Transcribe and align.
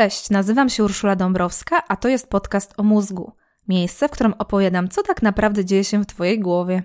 Cześć, 0.00 0.30
nazywam 0.30 0.68
się 0.68 0.84
Urszula 0.84 1.16
Dąbrowska, 1.16 1.82
a 1.88 1.96
to 1.96 2.08
jest 2.08 2.30
podcast 2.30 2.74
o 2.76 2.82
mózgu. 2.82 3.32
Miejsce, 3.68 4.08
w 4.08 4.10
którym 4.10 4.34
opowiadam, 4.38 4.88
co 4.88 5.02
tak 5.02 5.22
naprawdę 5.22 5.64
dzieje 5.64 5.84
się 5.84 6.02
w 6.02 6.06
Twojej 6.06 6.40
głowie. 6.40 6.82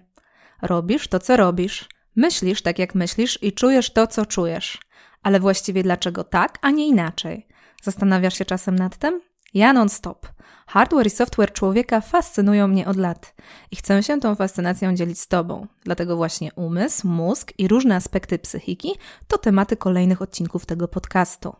Robisz 0.61 1.07
to, 1.07 1.19
co 1.19 1.37
robisz, 1.37 1.89
myślisz 2.15 2.61
tak, 2.61 2.79
jak 2.79 2.95
myślisz 2.95 3.43
i 3.43 3.53
czujesz 3.53 3.93
to, 3.93 4.07
co 4.07 4.25
czujesz. 4.25 4.79
Ale 5.23 5.39
właściwie 5.39 5.83
dlaczego 5.83 6.23
tak, 6.23 6.57
a 6.61 6.71
nie 6.71 6.87
inaczej? 6.87 7.47
Zastanawiasz 7.83 8.37
się 8.37 8.45
czasem 8.45 8.75
nad 8.75 8.97
tym? 8.97 9.21
Ja 9.53 9.73
non-stop. 9.73 10.27
Hardware 10.67 11.07
i 11.07 11.09
software 11.09 11.53
człowieka 11.53 12.01
fascynują 12.01 12.67
mnie 12.67 12.87
od 12.87 12.97
lat 12.97 13.35
i 13.71 13.75
chcę 13.75 14.03
się 14.03 14.19
tą 14.19 14.35
fascynacją 14.35 14.95
dzielić 14.95 15.19
z 15.19 15.27
Tobą. 15.27 15.67
Dlatego 15.83 16.15
właśnie 16.15 16.53
umysł, 16.53 17.07
mózg 17.07 17.53
i 17.57 17.67
różne 17.67 17.95
aspekty 17.95 18.39
psychiki 18.39 18.89
to 19.27 19.37
tematy 19.37 19.77
kolejnych 19.77 20.21
odcinków 20.21 20.65
tego 20.65 20.87
podcastu. 20.87 21.55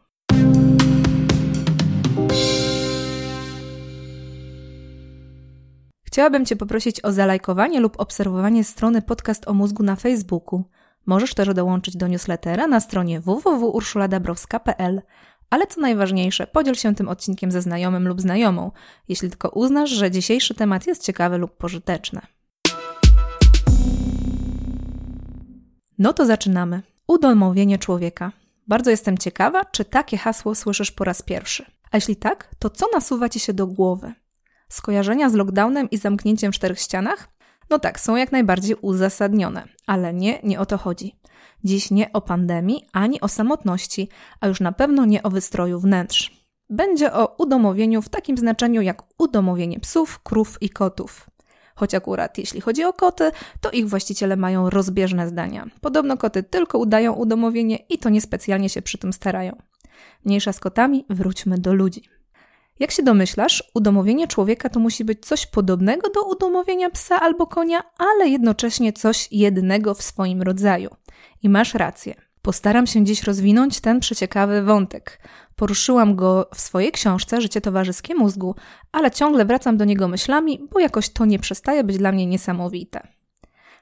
Chciałabym 6.16 6.46
Cię 6.46 6.56
poprosić 6.56 7.06
o 7.06 7.12
zalajkowanie 7.12 7.80
lub 7.80 8.00
obserwowanie 8.00 8.64
strony 8.64 9.02
Podcast 9.02 9.48
o 9.48 9.54
Mózgu 9.54 9.84
na 9.84 9.96
Facebooku. 9.96 10.64
Możesz 11.06 11.34
też 11.34 11.54
dołączyć 11.54 11.98
do 11.98 12.08
newslettera 12.08 12.68
na 12.68 12.80
stronie 12.80 13.20
www.urszuladabrowska.pl. 13.20 15.02
Ale 15.50 15.68
co 15.68 15.82
najważniejsze, 15.82 16.48
podziel 16.48 16.76
się 16.76 16.96
tym 16.96 17.10
odcinkiem 17.10 17.52
ze 17.52 17.62
znajomym 17.62 18.08
lub 18.08 18.22
znajomą, 18.22 18.72
jeśli 19.10 19.30
tylko 19.30 19.50
uznasz, 19.50 19.90
że 19.90 20.12
dzisiejszy 20.12 20.54
temat 20.54 20.88
jest 20.88 21.04
ciekawy 21.04 21.38
lub 21.38 21.58
pożyteczny. 21.58 22.22
No 25.98 26.14
to 26.14 26.26
zaczynamy. 26.26 26.82
Udomowienie 27.08 27.78
człowieka. 27.78 28.32
Bardzo 28.68 28.92
jestem 28.92 29.18
ciekawa, 29.18 29.66
czy 29.66 29.86
takie 29.86 30.18
hasło 30.18 30.56
słyszysz 30.56 30.92
po 30.92 31.04
raz 31.04 31.22
pierwszy. 31.22 31.66
A 31.92 31.98
jeśli 31.98 32.16
tak, 32.16 32.56
to 32.60 32.70
co 32.70 32.86
nasuwa 32.94 33.30
ci 33.30 33.40
się 33.40 33.54
do 33.54 33.68
głowy? 33.68 34.14
Skojarzenia 34.76 35.30
z 35.30 35.34
lockdownem 35.34 35.90
i 35.90 35.98
zamknięciem 35.98 36.52
w 36.52 36.56
czterech 36.56 36.80
ścianach? 36.80 37.30
No 37.70 37.80
tak, 37.80 38.00
są 38.00 38.16
jak 38.16 38.32
najbardziej 38.32 38.76
uzasadnione, 38.82 39.68
ale 39.88 40.14
nie, 40.14 40.40
nie 40.44 40.60
o 40.60 40.66
to 40.66 40.78
chodzi. 40.78 41.16
Dziś 41.64 41.92
nie 41.92 42.14
o 42.14 42.22
pandemii, 42.22 42.86
ani 42.94 43.22
o 43.22 43.28
samotności, 43.28 44.10
a 44.40 44.48
już 44.48 44.60
na 44.60 44.72
pewno 44.72 45.06
nie 45.06 45.24
o 45.24 45.30
wystroju 45.30 45.80
wnętrz. 45.80 46.46
Będzie 46.70 47.14
o 47.14 47.36
udomowieniu 47.38 48.02
w 48.02 48.10
takim 48.10 48.38
znaczeniu 48.38 48.82
jak 48.82 49.04
udomowienie 49.18 49.80
psów, 49.80 50.20
krów 50.24 50.58
i 50.62 50.70
kotów. 50.70 51.30
Choć 51.76 51.96
akurat 51.96 52.38
jeśli 52.38 52.62
chodzi 52.62 52.84
o 52.84 52.94
koty, 52.94 53.32
to 53.62 53.72
ich 53.72 53.90
właściciele 53.90 54.36
mają 54.36 54.70
rozbieżne 54.70 55.28
zdania. 55.28 55.66
Podobno 55.82 56.18
koty 56.18 56.44
tylko 56.44 56.78
udają 56.78 57.14
udomowienie 57.14 57.78
i 57.90 57.98
to 57.98 58.10
niespecjalnie 58.10 58.70
się 58.70 58.82
przy 58.82 58.98
tym 58.98 59.14
starają. 59.14 59.56
Mniejsza 60.26 60.54
z 60.54 60.60
kotami, 60.60 61.06
wróćmy 61.10 61.58
do 61.58 61.74
ludzi. 61.74 62.15
Jak 62.80 62.92
się 62.92 63.04
domyślasz, 63.04 63.64
udomowienie 63.74 64.28
człowieka 64.28 64.70
to 64.70 64.80
musi 64.80 65.06
być 65.06 65.26
coś 65.26 65.46
podobnego 65.46 66.10
do 66.10 66.24
udomowienia 66.24 66.90
psa 66.90 67.20
albo 67.20 67.48
konia, 67.48 67.84
ale 67.98 68.28
jednocześnie 68.28 68.94
coś 68.94 69.28
jednego 69.32 69.94
w 69.94 70.02
swoim 70.02 70.42
rodzaju. 70.42 70.90
I 71.44 71.50
masz 71.50 71.74
rację. 71.74 72.16
Postaram 72.42 72.88
się 72.88 73.04
dziś 73.04 73.24
rozwinąć 73.24 73.80
ten 73.80 74.00
przeciekawy 74.00 74.64
wątek. 74.64 75.20
Poruszyłam 75.56 76.16
go 76.16 76.50
w 76.56 76.62
swojej 76.62 76.92
książce 76.92 77.42
Życie 77.42 77.62
towarzyskie 77.62 78.16
mózgu, 78.16 78.56
ale 78.92 79.12
ciągle 79.12 79.46
wracam 79.46 79.78
do 79.78 79.86
niego 79.86 80.08
myślami, 80.08 80.68
bo 80.72 80.80
jakoś 80.80 81.10
to 81.10 81.26
nie 81.26 81.40
przestaje 81.40 81.84
być 81.84 81.98
dla 81.98 82.12
mnie 82.12 82.26
niesamowite. 82.26 83.08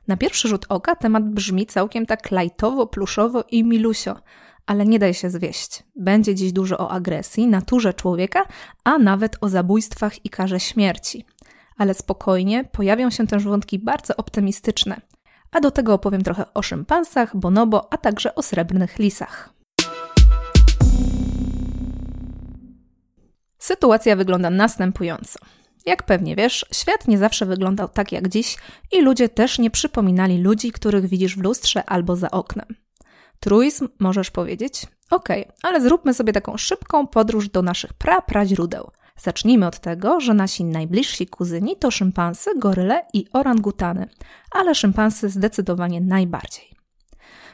Na 0.08 0.18
pierwszy 0.18 0.48
rzut 0.48 0.66
oka 0.70 0.96
temat 0.96 1.30
brzmi 1.30 1.66
całkiem 1.66 2.06
tak 2.06 2.32
lajtowo, 2.32 2.88
pluszowo 2.88 3.44
i 3.52 3.64
milusio, 3.64 4.16
ale 4.66 4.86
nie 4.86 5.00
daj 5.00 5.14
się 5.14 5.30
zwieść. 5.30 5.84
Będzie 5.96 6.36
dziś 6.36 6.52
dużo 6.52 6.78
o 6.78 6.92
agresji, 6.92 7.48
naturze 7.48 7.94
człowieka, 7.94 8.46
a 8.84 8.98
nawet 8.98 9.38
o 9.42 9.50
zabójstwach 9.50 10.26
i 10.26 10.30
karze 10.30 10.60
śmierci. 10.60 11.26
Ale 11.78 11.94
spokojnie, 11.94 12.64
pojawią 12.64 13.10
się 13.10 13.28
też 13.28 13.44
wątki 13.44 13.80
bardzo 13.80 14.16
optymistyczne. 14.16 15.02
A 15.52 15.60
do 15.60 15.72
tego 15.72 15.94
opowiem 15.94 16.22
trochę 16.22 16.54
o 16.54 16.62
szympansach, 16.62 17.38
bonobo, 17.38 17.94
a 17.94 17.98
także 17.98 18.36
o 18.36 18.42
srebrnych 18.44 19.00
lisach. 19.00 19.54
Sytuacja 23.60 24.16
wygląda 24.16 24.50
następująco. 24.50 25.40
Jak 25.86 26.04
pewnie 26.04 26.36
wiesz, 26.36 26.66
świat 26.74 27.08
nie 27.08 27.18
zawsze 27.18 27.46
wyglądał 27.46 27.90
tak 27.90 28.12
jak 28.12 28.28
dziś 28.28 28.58
i 28.92 29.02
ludzie 29.02 29.30
też 29.30 29.60
nie 29.60 29.72
przypominali 29.72 30.42
ludzi, 30.42 30.72
których 30.72 31.06
widzisz 31.06 31.38
w 31.38 31.44
lustrze 31.44 31.84
albo 31.86 32.16
za 32.16 32.32
oknem. 32.32 32.83
Truizm 33.44 33.88
możesz 34.00 34.32
powiedzieć? 34.32 34.88
Okay, 35.10 35.46
ale 35.64 35.82
zróbmy 35.82 36.14
sobie 36.14 36.34
taką 36.34 36.58
szybką 36.58 37.08
podróż 37.08 37.50
do 37.50 37.62
naszych 37.62 37.94
pra-praźródeł. 37.94 38.92
Zacznijmy 39.18 39.68
od 39.68 39.80
tego, 39.80 40.20
że 40.20 40.34
nasi 40.34 40.66
najbliżsi 40.66 41.28
kuzyni 41.28 41.76
to 41.76 41.92
szympansy, 41.92 42.50
goryle 42.60 43.06
i 43.14 43.26
orangutany, 43.34 44.10
ale 44.52 44.76
szympansy 44.76 45.30
zdecydowanie 45.30 46.02
najbardziej. 46.02 46.74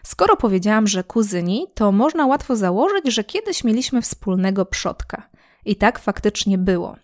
Skoro 0.04 0.36
powiedziałam, 0.38 0.88
że 0.88 1.04
kuzyni, 1.04 1.68
to 1.74 1.92
można 1.92 2.26
łatwo 2.26 2.56
założyć, 2.56 3.14
że 3.14 3.24
kiedyś 3.24 3.64
mieliśmy 3.64 4.02
wspólnego 4.02 4.66
przodka. 4.66 5.30
I 5.66 5.76
tak 5.76 6.00
faktycznie 6.00 6.58
było. 6.58 6.96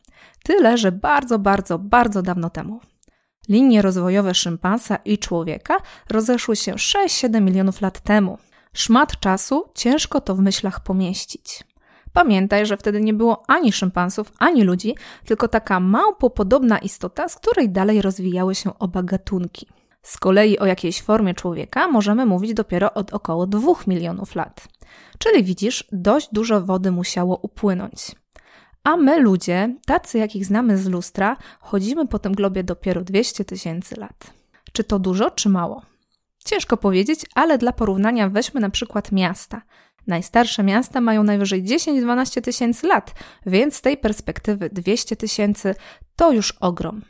Tyle, 0.43 0.77
że 0.77 0.91
bardzo, 0.91 1.39
bardzo, 1.39 1.79
bardzo 1.79 2.21
dawno 2.21 2.49
temu. 2.49 2.79
Linie 3.49 3.81
rozwojowe 3.81 4.33
szympansa 4.33 4.95
i 4.95 5.17
człowieka 5.17 5.77
rozeszły 6.09 6.55
się 6.55 6.73
6-7 6.73 7.41
milionów 7.41 7.81
lat 7.81 7.99
temu. 7.99 8.37
Szmat 8.75 9.19
czasu 9.19 9.65
ciężko 9.75 10.21
to 10.21 10.35
w 10.35 10.39
myślach 10.39 10.79
pomieścić. 10.79 11.63
Pamiętaj, 12.13 12.65
że 12.65 12.77
wtedy 12.77 13.01
nie 13.01 13.13
było 13.13 13.43
ani 13.47 13.73
szympansów, 13.73 14.31
ani 14.39 14.63
ludzi, 14.63 14.95
tylko 15.25 15.47
taka 15.47 15.79
małpopodobna 15.79 16.79
istota, 16.79 17.29
z 17.29 17.35
której 17.35 17.69
dalej 17.69 18.01
rozwijały 18.01 18.55
się 18.55 18.79
oba 18.79 19.03
gatunki. 19.03 19.67
Z 20.01 20.17
kolei 20.17 20.59
o 20.59 20.65
jakiejś 20.65 21.01
formie 21.01 21.33
człowieka 21.33 21.87
możemy 21.87 22.25
mówić 22.25 22.53
dopiero 22.53 22.93
od 22.93 23.13
około 23.13 23.47
2 23.47 23.73
milionów 23.87 24.35
lat. 24.35 24.67
Czyli 25.19 25.43
widzisz, 25.43 25.87
dość 25.91 26.29
dużo 26.31 26.61
wody 26.61 26.91
musiało 26.91 27.37
upłynąć. 27.37 28.15
A 28.83 28.97
my 28.97 29.19
ludzie, 29.19 29.75
tacy 29.85 30.17
jakich 30.17 30.45
znamy 30.45 30.77
z 30.77 30.87
lustra, 30.87 31.37
chodzimy 31.59 32.07
po 32.07 32.19
tym 32.19 32.33
globie 32.33 32.63
dopiero 32.63 33.01
200 33.01 33.45
tysięcy 33.45 33.95
lat. 33.99 34.33
Czy 34.73 34.83
to 34.83 34.99
dużo, 34.99 35.31
czy 35.31 35.49
mało? 35.49 35.94
Ciężko 36.45 36.77
powiedzieć, 36.77 37.25
ale 37.35 37.57
dla 37.57 37.71
porównania 37.71 38.29
weźmy 38.29 38.61
na 38.61 38.69
przykład 38.69 39.11
miasta. 39.11 39.61
Najstarsze 40.07 40.63
miasta 40.63 41.01
mają 41.01 41.23
najwyżej 41.23 41.63
10-12 41.63 42.41
tysięcy 42.41 42.87
lat, 42.87 43.13
więc 43.45 43.75
z 43.75 43.81
tej 43.81 43.97
perspektywy 43.97 44.69
200 44.69 45.15
tysięcy 45.15 45.75
to 46.15 46.31
już 46.31 46.51
ogrom. 46.51 47.01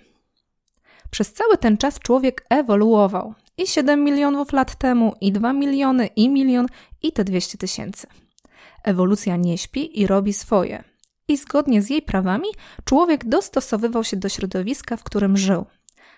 Przez 1.09 1.33
cały 1.33 1.57
ten 1.57 1.77
czas 1.77 1.99
człowiek 1.99 2.45
ewoluował. 2.49 3.33
I 3.57 3.67
7 3.67 4.03
milionów 4.03 4.53
lat 4.53 4.75
temu, 4.75 5.15
i 5.21 5.31
2 5.31 5.53
miliony, 5.53 6.07
i 6.07 6.29
milion, 6.29 6.67
i 7.01 7.11
te 7.11 7.23
200 7.23 7.57
tysięcy. 7.57 8.07
Ewolucja 8.83 9.35
nie 9.35 9.57
śpi 9.57 10.01
i 10.01 10.07
robi 10.07 10.33
swoje. 10.33 10.83
I 11.27 11.37
zgodnie 11.37 11.81
z 11.81 11.89
jej 11.89 12.01
prawami 12.01 12.47
człowiek 12.85 13.25
dostosowywał 13.25 14.03
się 14.03 14.17
do 14.17 14.29
środowiska, 14.29 14.97
w 14.97 15.03
którym 15.03 15.37
żył. 15.37 15.65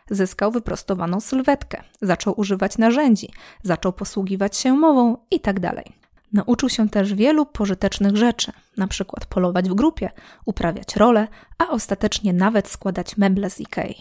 Zyskał 0.09 0.51
wyprostowaną 0.51 1.19
sylwetkę, 1.19 1.83
zaczął 2.01 2.33
używać 2.39 2.77
narzędzi, 2.77 3.29
zaczął 3.63 3.93
posługiwać 3.93 4.57
się 4.57 4.73
mową 4.73 5.17
itd. 5.31 5.71
Tak 5.75 5.85
Nauczył 6.33 6.69
się 6.69 6.89
też 6.89 7.13
wielu 7.13 7.45
pożytecznych 7.45 8.17
rzeczy, 8.17 8.51
przykład 8.87 9.25
polować 9.25 9.69
w 9.69 9.73
grupie, 9.73 10.09
uprawiać 10.45 10.95
role, 10.95 11.27
a 11.57 11.67
ostatecznie 11.67 12.33
nawet 12.33 12.67
składać 12.67 13.17
meble 13.17 13.49
z 13.49 13.59
Ikei. 13.59 13.95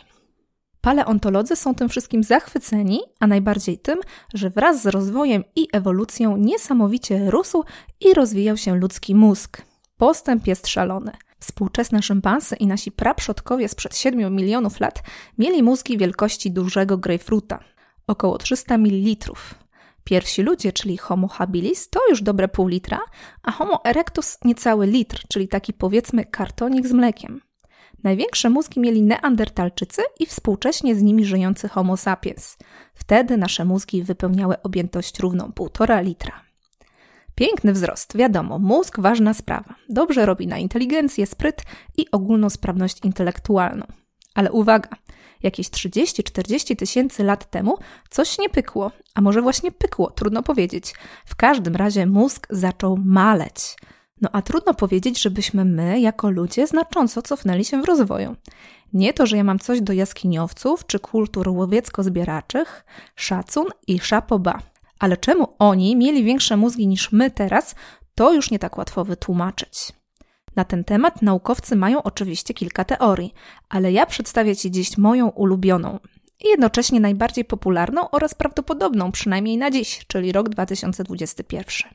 Paleontolodzy 0.80 1.56
są 1.56 1.74
tym 1.74 1.88
wszystkim 1.88 2.22
zachwyceni, 2.22 3.00
a 3.20 3.26
najbardziej 3.26 3.78
tym, 3.78 4.00
że 4.34 4.50
wraz 4.50 4.82
z 4.82 4.86
rozwojem 4.86 5.44
i 5.56 5.68
ewolucją 5.72 6.36
niesamowicie 6.36 7.30
rósł 7.30 7.64
i 8.00 8.14
rozwijał 8.14 8.56
się 8.56 8.76
ludzki 8.76 9.14
mózg. 9.14 9.62
Postęp 9.96 10.46
jest 10.46 10.66
szalony. 10.66 11.12
Współczesne 11.38 12.02
szympansy 12.02 12.56
i 12.56 12.66
nasi 12.66 12.92
praprzodkowie 12.92 13.68
sprzed 13.68 13.96
7 13.96 14.34
milionów 14.34 14.80
lat 14.80 15.02
mieli 15.38 15.62
mózgi 15.62 15.98
wielkości 15.98 16.50
dużego 16.50 16.98
grejpfruta, 16.98 17.58
około 18.06 18.38
300 18.38 18.74
ml. 18.78 19.16
Pierwsi 20.04 20.42
ludzie, 20.42 20.72
czyli 20.72 20.96
Homo 20.96 21.28
habilis, 21.28 21.90
to 21.90 22.00
już 22.10 22.22
dobre 22.22 22.48
pół 22.48 22.68
litra, 22.68 23.00
a 23.42 23.52
Homo 23.52 23.84
erectus 23.84 24.38
niecały 24.44 24.86
litr, 24.86 25.22
czyli 25.28 25.48
taki 25.48 25.72
powiedzmy 25.72 26.24
kartonik 26.24 26.86
z 26.86 26.92
mlekiem. 26.92 27.40
Największe 28.04 28.50
mózgi 28.50 28.80
mieli 28.80 29.02
neandertalczycy 29.02 30.02
i 30.20 30.26
współcześnie 30.26 30.96
z 30.96 31.02
nimi 31.02 31.24
żyjący 31.24 31.68
Homo 31.68 31.96
sapiens. 31.96 32.56
Wtedy 32.94 33.36
nasze 33.36 33.64
mózgi 33.64 34.02
wypełniały 34.02 34.62
objętość 34.62 35.20
równą 35.20 35.44
1,5 35.44 36.04
litra. 36.04 36.45
Piękny 37.36 37.72
wzrost, 37.72 38.16
wiadomo, 38.16 38.58
mózg 38.58 39.00
ważna 39.00 39.34
sprawa. 39.34 39.74
Dobrze 39.88 40.26
robi 40.26 40.46
na 40.46 40.58
inteligencję, 40.58 41.26
spryt 41.26 41.62
i 41.96 42.10
ogólną 42.10 42.50
sprawność 42.50 43.04
intelektualną. 43.04 43.86
Ale 44.34 44.52
uwaga, 44.52 44.88
jakieś 45.42 45.68
30-40 45.68 46.76
tysięcy 46.76 47.24
lat 47.24 47.50
temu 47.50 47.78
coś 48.10 48.38
nie 48.38 48.48
pykło, 48.48 48.92
a 49.14 49.20
może 49.20 49.42
właśnie 49.42 49.72
pykło, 49.72 50.10
trudno 50.10 50.42
powiedzieć. 50.42 50.94
W 51.26 51.36
każdym 51.36 51.76
razie 51.76 52.06
mózg 52.06 52.46
zaczął 52.50 52.96
maleć. 53.04 53.76
No 54.20 54.28
a 54.32 54.42
trudno 54.42 54.74
powiedzieć, 54.74 55.22
żebyśmy 55.22 55.64
my, 55.64 56.00
jako 56.00 56.30
ludzie, 56.30 56.66
znacząco 56.66 57.22
cofnęli 57.22 57.64
się 57.64 57.82
w 57.82 57.84
rozwoju. 57.84 58.36
Nie 58.92 59.12
to, 59.12 59.26
że 59.26 59.36
ja 59.36 59.44
mam 59.44 59.58
coś 59.58 59.80
do 59.80 59.92
jaskiniowców 59.92 60.86
czy 60.86 60.98
kultur 60.98 61.48
łowiecko-zbieraczych, 61.48 62.84
szacun 63.14 63.66
i 63.86 63.98
szapoba. 63.98 64.58
Ale 64.98 65.16
czemu 65.16 65.48
oni 65.58 65.96
mieli 65.96 66.24
większe 66.24 66.56
mózgi 66.56 66.86
niż 66.86 67.12
my 67.12 67.30
teraz, 67.30 67.74
to 68.14 68.32
już 68.32 68.50
nie 68.50 68.58
tak 68.58 68.78
łatwo 68.78 69.04
wytłumaczyć. 69.04 69.92
Na 70.56 70.64
ten 70.64 70.84
temat 70.84 71.22
naukowcy 71.22 71.76
mają 71.76 72.02
oczywiście 72.02 72.54
kilka 72.54 72.84
teorii, 72.84 73.34
ale 73.68 73.92
ja 73.92 74.06
przedstawię 74.06 74.56
Ci 74.56 74.70
dziś 74.70 74.98
moją 74.98 75.28
ulubioną 75.28 75.98
i 76.44 76.48
jednocześnie 76.48 77.00
najbardziej 77.00 77.44
popularną 77.44 78.10
oraz 78.10 78.34
prawdopodobną, 78.34 79.12
przynajmniej 79.12 79.58
na 79.58 79.70
dziś, 79.70 80.06
czyli 80.06 80.32
rok 80.32 80.48
2021. 80.48 81.90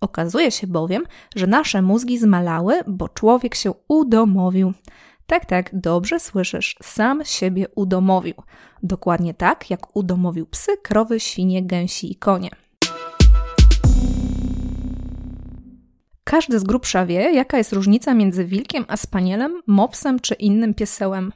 Okazuje 0.00 0.50
się 0.50 0.66
bowiem, 0.66 1.02
że 1.36 1.46
nasze 1.46 1.82
mózgi 1.82 2.18
zmalały, 2.18 2.80
bo 2.86 3.08
człowiek 3.08 3.54
się 3.54 3.72
udomowił. 3.88 4.72
Tak, 5.30 5.46
tak, 5.46 5.70
dobrze 5.72 6.20
słyszysz, 6.20 6.76
sam 6.82 7.24
siebie 7.24 7.66
udomowił. 7.74 8.34
Dokładnie 8.82 9.34
tak, 9.34 9.70
jak 9.70 9.96
udomowił 9.96 10.46
psy, 10.46 10.76
krowy, 10.82 11.20
świnie, 11.20 11.62
gęsi 11.62 12.12
i 12.12 12.16
konie. 12.16 12.50
Każdy 16.24 16.58
z 16.58 16.64
grubsza 16.64 17.06
wie, 17.06 17.32
jaka 17.32 17.58
jest 17.58 17.72
różnica 17.72 18.14
między 18.14 18.44
wilkiem 18.44 18.84
a 18.88 18.96
spanielem, 18.96 19.62
mopsem 19.66 20.20
czy 20.20 20.34
innym 20.34 20.74
piesełem. 20.74 21.32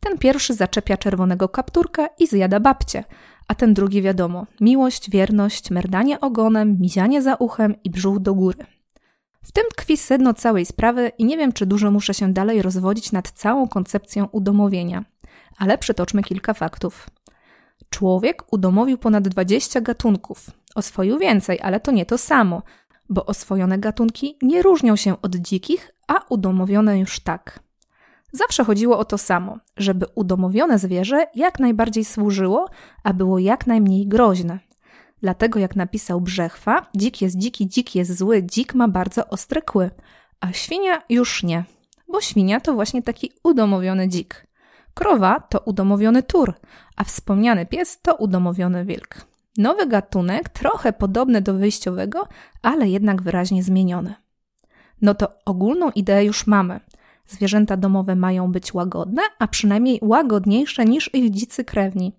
Ten 0.00 0.18
pierwszy 0.18 0.54
zaczepia 0.54 0.96
czerwonego 0.96 1.48
kapturka 1.48 2.08
i 2.18 2.26
zjada 2.26 2.60
babcie, 2.60 3.04
a 3.48 3.54
ten 3.54 3.74
drugi 3.74 4.02
wiadomo: 4.02 4.46
miłość, 4.60 5.10
wierność, 5.10 5.70
merdanie 5.70 6.20
ogonem, 6.20 6.76
mizianie 6.80 7.22
za 7.22 7.34
uchem 7.34 7.74
i 7.84 7.90
brzuch 7.90 8.18
do 8.18 8.34
góry. 8.34 8.77
W 9.42 9.52
tym 9.52 9.64
tkwi 9.70 9.96
sedno 9.96 10.34
całej 10.34 10.66
sprawy 10.66 11.12
i 11.18 11.24
nie 11.24 11.36
wiem, 11.36 11.52
czy 11.52 11.66
dużo 11.66 11.90
muszę 11.90 12.14
się 12.14 12.32
dalej 12.32 12.62
rozwodzić 12.62 13.12
nad 13.12 13.30
całą 13.30 13.68
koncepcją 13.68 14.28
udomowienia, 14.32 15.04
ale 15.58 15.78
przytoczmy 15.78 16.22
kilka 16.22 16.54
faktów. 16.54 17.10
Człowiek 17.90 18.52
udomowił 18.52 18.98
ponad 18.98 19.28
20 19.28 19.80
gatunków. 19.80 20.50
Oswoił 20.74 21.18
więcej, 21.18 21.60
ale 21.62 21.80
to 21.80 21.92
nie 21.92 22.06
to 22.06 22.18
samo, 22.18 22.62
bo 23.08 23.26
oswojone 23.26 23.78
gatunki 23.78 24.36
nie 24.42 24.62
różnią 24.62 24.96
się 24.96 25.22
od 25.22 25.36
dzikich, 25.36 25.94
a 26.08 26.24
udomowione 26.28 26.98
już 26.98 27.20
tak. 27.20 27.60
Zawsze 28.32 28.64
chodziło 28.64 28.98
o 28.98 29.04
to 29.04 29.18
samo, 29.18 29.58
żeby 29.76 30.06
udomowione 30.14 30.78
zwierzę 30.78 31.26
jak 31.34 31.58
najbardziej 31.58 32.04
służyło, 32.04 32.68
a 33.04 33.12
było 33.12 33.38
jak 33.38 33.66
najmniej 33.66 34.08
groźne. 34.08 34.58
Dlatego, 35.22 35.58
jak 35.58 35.76
napisał 35.76 36.20
Brzechwa, 36.20 36.86
dzik 36.96 37.22
jest 37.22 37.38
dziki, 37.38 37.66
dzik 37.66 37.94
jest 37.94 38.18
zły, 38.18 38.42
dzik 38.42 38.74
ma 38.74 38.88
bardzo 38.88 39.28
ostre 39.28 39.62
kły, 39.62 39.90
a 40.40 40.52
świnia 40.52 41.02
już 41.08 41.42
nie, 41.42 41.64
bo 42.08 42.20
świnia 42.20 42.60
to 42.60 42.74
właśnie 42.74 43.02
taki 43.02 43.32
udomowiony 43.42 44.08
dzik. 44.08 44.46
Krowa 44.94 45.40
to 45.40 45.60
udomowiony 45.60 46.22
tur, 46.22 46.54
a 46.96 47.04
wspomniany 47.04 47.66
pies 47.66 48.00
to 48.02 48.14
udomowiony 48.14 48.84
wilk. 48.84 49.26
Nowy 49.58 49.86
gatunek, 49.86 50.48
trochę 50.48 50.92
podobny 50.92 51.40
do 51.40 51.54
wyjściowego, 51.54 52.28
ale 52.62 52.88
jednak 52.88 53.22
wyraźnie 53.22 53.62
zmieniony. 53.62 54.14
No 55.02 55.14
to 55.14 55.32
ogólną 55.44 55.90
ideę 55.90 56.24
już 56.24 56.46
mamy. 56.46 56.80
Zwierzęta 57.26 57.76
domowe 57.76 58.16
mają 58.16 58.52
być 58.52 58.74
łagodne, 58.74 59.22
a 59.38 59.48
przynajmniej 59.48 59.98
łagodniejsze 60.02 60.84
niż 60.84 61.14
ich 61.14 61.30
dzicy 61.30 61.64
krewni. 61.64 62.12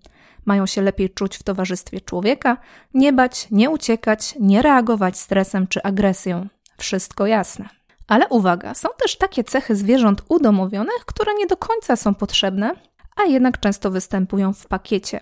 Mają 0.50 0.66
się 0.66 0.82
lepiej 0.82 1.10
czuć 1.10 1.36
w 1.36 1.42
towarzystwie 1.42 2.00
człowieka, 2.00 2.56
nie 2.94 3.12
bać, 3.12 3.48
nie 3.50 3.70
uciekać, 3.70 4.34
nie 4.40 4.62
reagować 4.62 5.18
stresem 5.18 5.66
czy 5.66 5.82
agresją. 5.82 6.48
Wszystko 6.78 7.26
jasne. 7.26 7.68
Ale 8.08 8.28
uwaga, 8.28 8.74
są 8.74 8.88
też 8.98 9.16
takie 9.16 9.44
cechy 9.44 9.76
zwierząt 9.76 10.22
udomowionych, 10.28 11.04
które 11.06 11.34
nie 11.34 11.46
do 11.46 11.56
końca 11.56 11.96
są 11.96 12.14
potrzebne, 12.14 12.74
a 13.16 13.22
jednak 13.22 13.60
często 13.60 13.90
występują 13.90 14.52
w 14.52 14.66
pakiecie. 14.66 15.20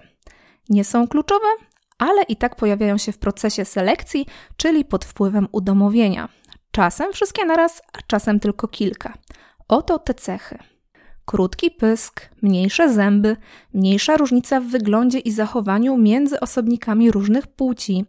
Nie 0.69 0.85
są 0.85 1.09
kluczowe, 1.09 1.49
ale 1.99 2.23
i 2.23 2.37
tak 2.37 2.57
pojawiają 2.57 2.99
się 2.99 3.13
w 3.13 3.19
procesie 3.19 3.65
selekcji, 3.65 4.27
czyli 4.57 4.85
pod 4.85 5.05
wpływem 5.05 5.49
udomowienia. 5.53 6.29
Czasem 6.71 7.13
wszystkie 7.13 7.45
naraz, 7.45 7.83
a 7.93 7.99
czasem 8.07 8.41
tylko 8.41 8.69
kilka. 8.69 9.15
Oto 9.69 9.99
te 9.99 10.15
cechy. 10.15 10.59
Krótki 11.29 11.71
pysk, 11.71 12.29
mniejsze 12.43 12.93
zęby, 12.93 13.37
mniejsza 13.75 14.17
różnica 14.17 14.61
w 14.61 14.65
wyglądzie 14.65 15.19
i 15.19 15.31
zachowaniu 15.33 15.97
między 15.97 16.41
osobnikami 16.41 17.11
różnych 17.11 17.47
płci, 17.47 18.05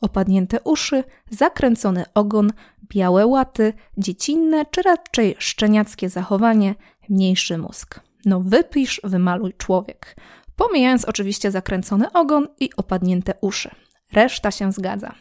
opadnięte 0.00 0.60
uszy, 0.64 1.04
zakręcony 1.30 2.04
ogon, 2.14 2.52
białe 2.88 3.26
łaty, 3.26 3.72
dziecinne 3.98 4.66
czy 4.70 4.82
raczej 4.82 5.36
szczeniackie 5.38 6.08
zachowanie, 6.08 6.74
mniejszy 7.08 7.58
mózg. 7.58 8.00
No 8.24 8.40
wypisz, 8.40 9.00
wymaluj 9.04 9.54
człowiek. 9.58 10.16
Pomijając 10.56 11.04
oczywiście 11.04 11.50
zakręcony 11.50 12.12
ogon 12.12 12.48
i 12.60 12.70
opadnięte 12.76 13.34
uszy. 13.40 13.70
Reszta 14.12 14.50
się 14.50 14.72
zgadza. 14.72 15.14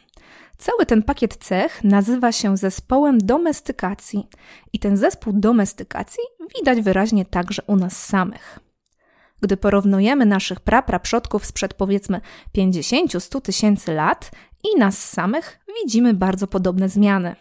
Cały 0.61 0.85
ten 0.85 1.03
pakiet 1.03 1.37
cech 1.37 1.83
nazywa 1.83 2.31
się 2.31 2.57
zespołem 2.57 3.17
domestykacji 3.17 4.27
i 4.73 4.79
ten 4.79 4.97
zespół 4.97 5.33
domestykacji 5.33 6.23
widać 6.57 6.81
wyraźnie 6.81 7.25
także 7.25 7.61
u 7.67 7.75
nas 7.75 8.05
samych. 8.05 8.59
Gdy 9.41 9.57
porównujemy 9.57 10.25
naszych 10.25 10.59
prapraprzodków 10.59 11.45
sprzed 11.45 11.73
powiedzmy 11.73 12.21
50-100 12.57 13.41
tysięcy 13.41 13.93
lat 13.93 14.31
i 14.63 14.79
nas 14.79 15.09
samych, 15.09 15.59
widzimy 15.83 16.13
bardzo 16.13 16.47
podobne 16.47 16.89
zmiany. 16.89 17.35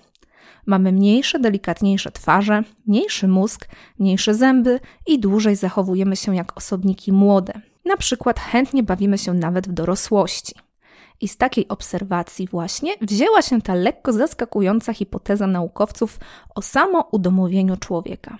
Mamy 0.66 0.92
mniejsze, 0.92 1.38
delikatniejsze 1.38 2.10
twarze, 2.10 2.62
mniejszy 2.86 3.28
mózg, 3.28 3.68
mniejsze 3.98 4.34
zęby 4.34 4.80
i 5.06 5.18
dłużej 5.18 5.56
zachowujemy 5.56 6.16
się 6.16 6.36
jak 6.36 6.56
osobniki 6.56 7.12
młode. 7.12 7.52
Na 7.84 7.96
przykład 7.96 8.40
chętnie 8.40 8.82
bawimy 8.82 9.18
się 9.18 9.34
nawet 9.34 9.68
w 9.68 9.72
dorosłości. 9.72 10.54
I 11.20 11.28
z 11.28 11.36
takiej 11.36 11.68
obserwacji 11.68 12.46
właśnie 12.46 12.94
wzięła 13.00 13.42
się 13.42 13.62
ta 13.62 13.74
lekko 13.74 14.12
zaskakująca 14.12 14.94
hipoteza 14.94 15.46
naukowców 15.46 16.18
o 16.54 16.62
samoudomowieniu 16.62 17.76
człowieka. 17.76 18.38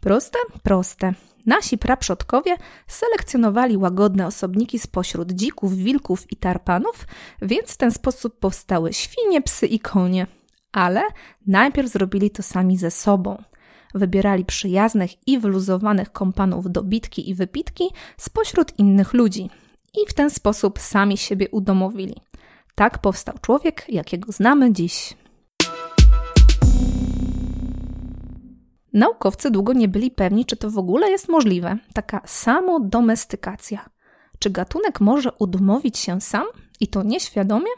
Proste? 0.00 0.38
Proste. 0.62 1.14
Nasi 1.46 1.78
praprzodkowie 1.78 2.56
selekcjonowali 2.86 3.76
łagodne 3.76 4.26
osobniki 4.26 4.78
spośród 4.78 5.32
dzików, 5.32 5.74
wilków 5.74 6.32
i 6.32 6.36
tarpanów, 6.36 7.06
więc 7.42 7.70
w 7.70 7.76
ten 7.76 7.90
sposób 7.90 8.38
powstały 8.38 8.92
świnie, 8.92 9.42
psy 9.42 9.66
i 9.66 9.80
konie. 9.80 10.26
Ale 10.72 11.02
najpierw 11.46 11.88
zrobili 11.88 12.30
to 12.30 12.42
sami 12.42 12.76
ze 12.76 12.90
sobą. 12.90 13.42
Wybierali 13.94 14.44
przyjaznych 14.44 15.28
i 15.28 15.38
wyluzowanych 15.38 16.12
kompanów 16.12 16.70
do 16.72 16.82
bitki 16.82 17.30
i 17.30 17.34
wypitki 17.34 17.84
spośród 18.16 18.78
innych 18.78 19.12
ludzi, 19.12 19.50
i 19.96 20.06
w 20.08 20.14
ten 20.14 20.30
sposób 20.30 20.78
sami 20.78 21.16
siebie 21.16 21.48
udomowili. 21.50 22.14
Tak 22.74 22.98
powstał 22.98 23.34
człowiek, 23.40 23.84
jakiego 23.88 24.32
znamy 24.32 24.72
dziś. 24.72 25.14
Naukowcy 28.92 29.50
długo 29.50 29.72
nie 29.72 29.88
byli 29.88 30.10
pewni, 30.10 30.44
czy 30.44 30.56
to 30.56 30.70
w 30.70 30.78
ogóle 30.78 31.10
jest 31.10 31.28
możliwe, 31.28 31.78
taka 31.94 32.20
samodomestykacja. 32.24 33.88
Czy 34.38 34.50
gatunek 34.50 35.00
może 35.00 35.32
udomowić 35.32 35.98
się 35.98 36.20
sam 36.20 36.44
i 36.80 36.88
to 36.88 37.02
nieświadomie? 37.02 37.70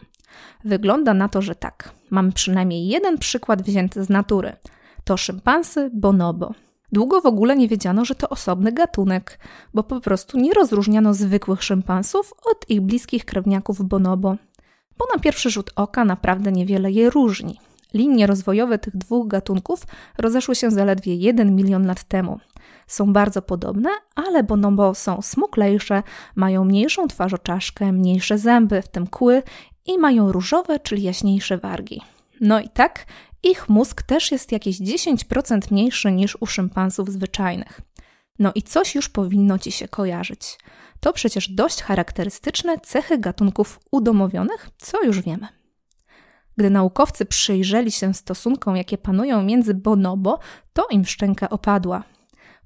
Wygląda 0.65 1.15
na 1.15 1.29
to, 1.29 1.43
że 1.43 1.55
tak. 1.55 1.91
Mamy 2.11 2.33
przynajmniej 2.33 2.89
jeden 2.89 3.19
przykład 3.19 3.63
wzięty 3.63 4.05
z 4.05 4.09
natury. 4.09 4.57
To 5.05 5.17
szympansy 5.17 5.91
bonobo. 5.95 6.55
Długo 6.93 7.21
w 7.21 7.27
ogóle 7.27 7.57
nie 7.57 7.69
wiedziano, 7.69 8.05
że 8.05 8.15
to 8.15 8.29
osobny 8.29 8.73
gatunek, 8.73 9.39
bo 9.75 9.83
po 9.83 10.01
prostu 10.01 10.39
nie 10.39 10.55
rozróżniano 10.55 11.15
zwykłych 11.15 11.63
szympansów 11.63 12.35
od 12.51 12.71
ich 12.71 12.81
bliskich 12.81 13.25
krewniaków 13.25 13.83
bonobo. 13.83 14.37
Bo 14.99 15.05
na 15.15 15.21
pierwszy 15.21 15.51
rzut 15.51 15.71
oka 15.77 16.05
naprawdę 16.05 16.53
niewiele 16.53 16.91
je 16.91 17.11
różni. 17.11 17.61
Linie 17.95 18.27
rozwojowe 18.27 18.79
tych 18.79 18.97
dwóch 18.97 19.29
gatunków 19.29 19.87
rozeszły 20.19 20.55
się 20.55 20.71
zaledwie 20.71 21.15
1 21.15 21.57
milion 21.57 21.87
lat 21.87 22.05
temu. 22.05 22.41
Są 22.87 23.13
bardzo 23.13 23.43
podobne, 23.43 23.91
ale 24.15 24.43
bonobo 24.43 24.95
są 24.95 25.23
smuklejsze, 25.23 26.03
mają 26.37 26.65
mniejszą 26.65 27.09
twarzoczaszkę, 27.09 27.93
mniejsze 27.93 28.39
zęby, 28.39 28.83
w 28.83 28.89
tym 28.89 29.07
kły 29.07 29.43
i 29.87 29.99
mają 29.99 30.33
różowe, 30.33 30.81
czyli 30.81 31.03
jaśniejsze 31.03 31.59
wargi. 31.59 32.01
No 32.41 32.61
i 32.61 32.69
tak, 32.69 33.07
ich 33.43 33.69
mózg 33.69 34.03
też 34.03 34.33
jest 34.33 34.53
jakieś 34.53 34.81
10% 34.81 35.73
mniejszy 35.73 36.13
niż 36.13 36.37
u 36.41 36.47
szympansów 36.47 37.13
zwyczajnych. 37.13 37.81
No 38.39 38.53
i 38.55 38.63
coś 38.63 38.95
już 38.95 39.09
powinno 39.09 39.59
ci 39.59 39.73
się 39.73 39.89
kojarzyć. 39.89 40.59
To 41.01 41.13
przecież 41.13 41.49
dość 41.49 41.83
charakterystyczne 41.83 42.79
cechy 42.79 43.19
gatunków 43.19 43.81
udomowionych, 43.91 44.71
co 44.77 45.05
już 45.05 45.21
wiemy. 45.21 45.49
Gdy 46.57 46.71
naukowcy 46.71 47.27
przyjrzeli 47.27 47.93
się 47.93 48.15
stosunkom, 48.15 48.77
jakie 48.77 48.99
panują 48.99 49.43
między 49.43 49.75
bonobo, 49.75 50.39
to 50.73 50.87
im 50.91 51.05
szczęka 51.05 51.49
opadła. 51.49 52.05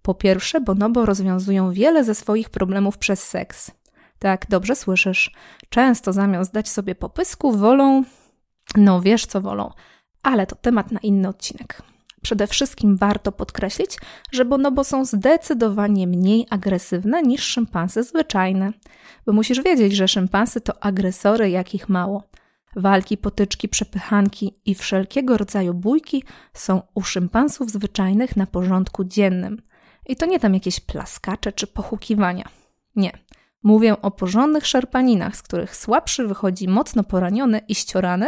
Po 0.02 0.14
pierwsze, 0.14 0.60
bonobo 0.60 1.06
rozwiązują 1.06 1.72
wiele 1.72 2.04
ze 2.04 2.14
swoich 2.14 2.50
problemów 2.50 2.98
przez 2.98 3.22
seks. 3.22 3.70
Tak, 4.18 4.46
dobrze 4.48 4.76
słyszysz. 4.76 5.30
Często 5.68 6.12
zamiast 6.12 6.52
dać 6.52 6.68
sobie 6.68 6.94
popysku, 6.94 7.52
wolą. 7.52 8.04
No 8.76 9.00
wiesz 9.00 9.26
co 9.26 9.40
wolą 9.40 9.72
Ale 10.22 10.46
to 10.46 10.56
temat 10.56 10.92
na 10.92 11.00
inny 11.00 11.28
odcinek. 11.28 11.82
Przede 12.22 12.46
wszystkim 12.46 12.96
warto 12.96 13.32
podkreślić, 13.32 13.98
że 14.32 14.44
bonobo 14.44 14.84
są 14.84 15.04
zdecydowanie 15.04 16.06
mniej 16.06 16.46
agresywne 16.50 17.22
niż 17.22 17.44
szympansy 17.44 18.02
zwyczajne, 18.02 18.72
bo 19.26 19.32
musisz 19.32 19.62
wiedzieć, 19.62 19.92
że 19.96 20.08
szympansy 20.08 20.60
to 20.60 20.84
agresory 20.84 21.50
jakich 21.50 21.88
mało. 21.88 22.22
Walki, 22.76 23.16
potyczki, 23.16 23.68
przepychanki 23.68 24.54
i 24.66 24.74
wszelkiego 24.74 25.36
rodzaju 25.36 25.74
bójki 25.74 26.24
są 26.54 26.82
u 26.94 27.02
szympansów 27.02 27.70
zwyczajnych 27.70 28.36
na 28.36 28.46
porządku 28.46 29.04
dziennym. 29.04 29.62
I 30.06 30.16
to 30.16 30.26
nie 30.26 30.40
tam 30.40 30.54
jakieś 30.54 30.80
plaskacze 30.80 31.52
czy 31.52 31.66
pochukiwania. 31.66 32.48
Nie. 32.96 33.12
Mówię 33.62 34.02
o 34.02 34.10
porządnych 34.10 34.66
szarpaninach, 34.66 35.36
z 35.36 35.42
których 35.42 35.76
słabszy 35.76 36.26
wychodzi 36.26 36.68
mocno 36.68 37.04
poraniony 37.04 37.60
i 37.68 37.74
ściorany, 37.74 38.26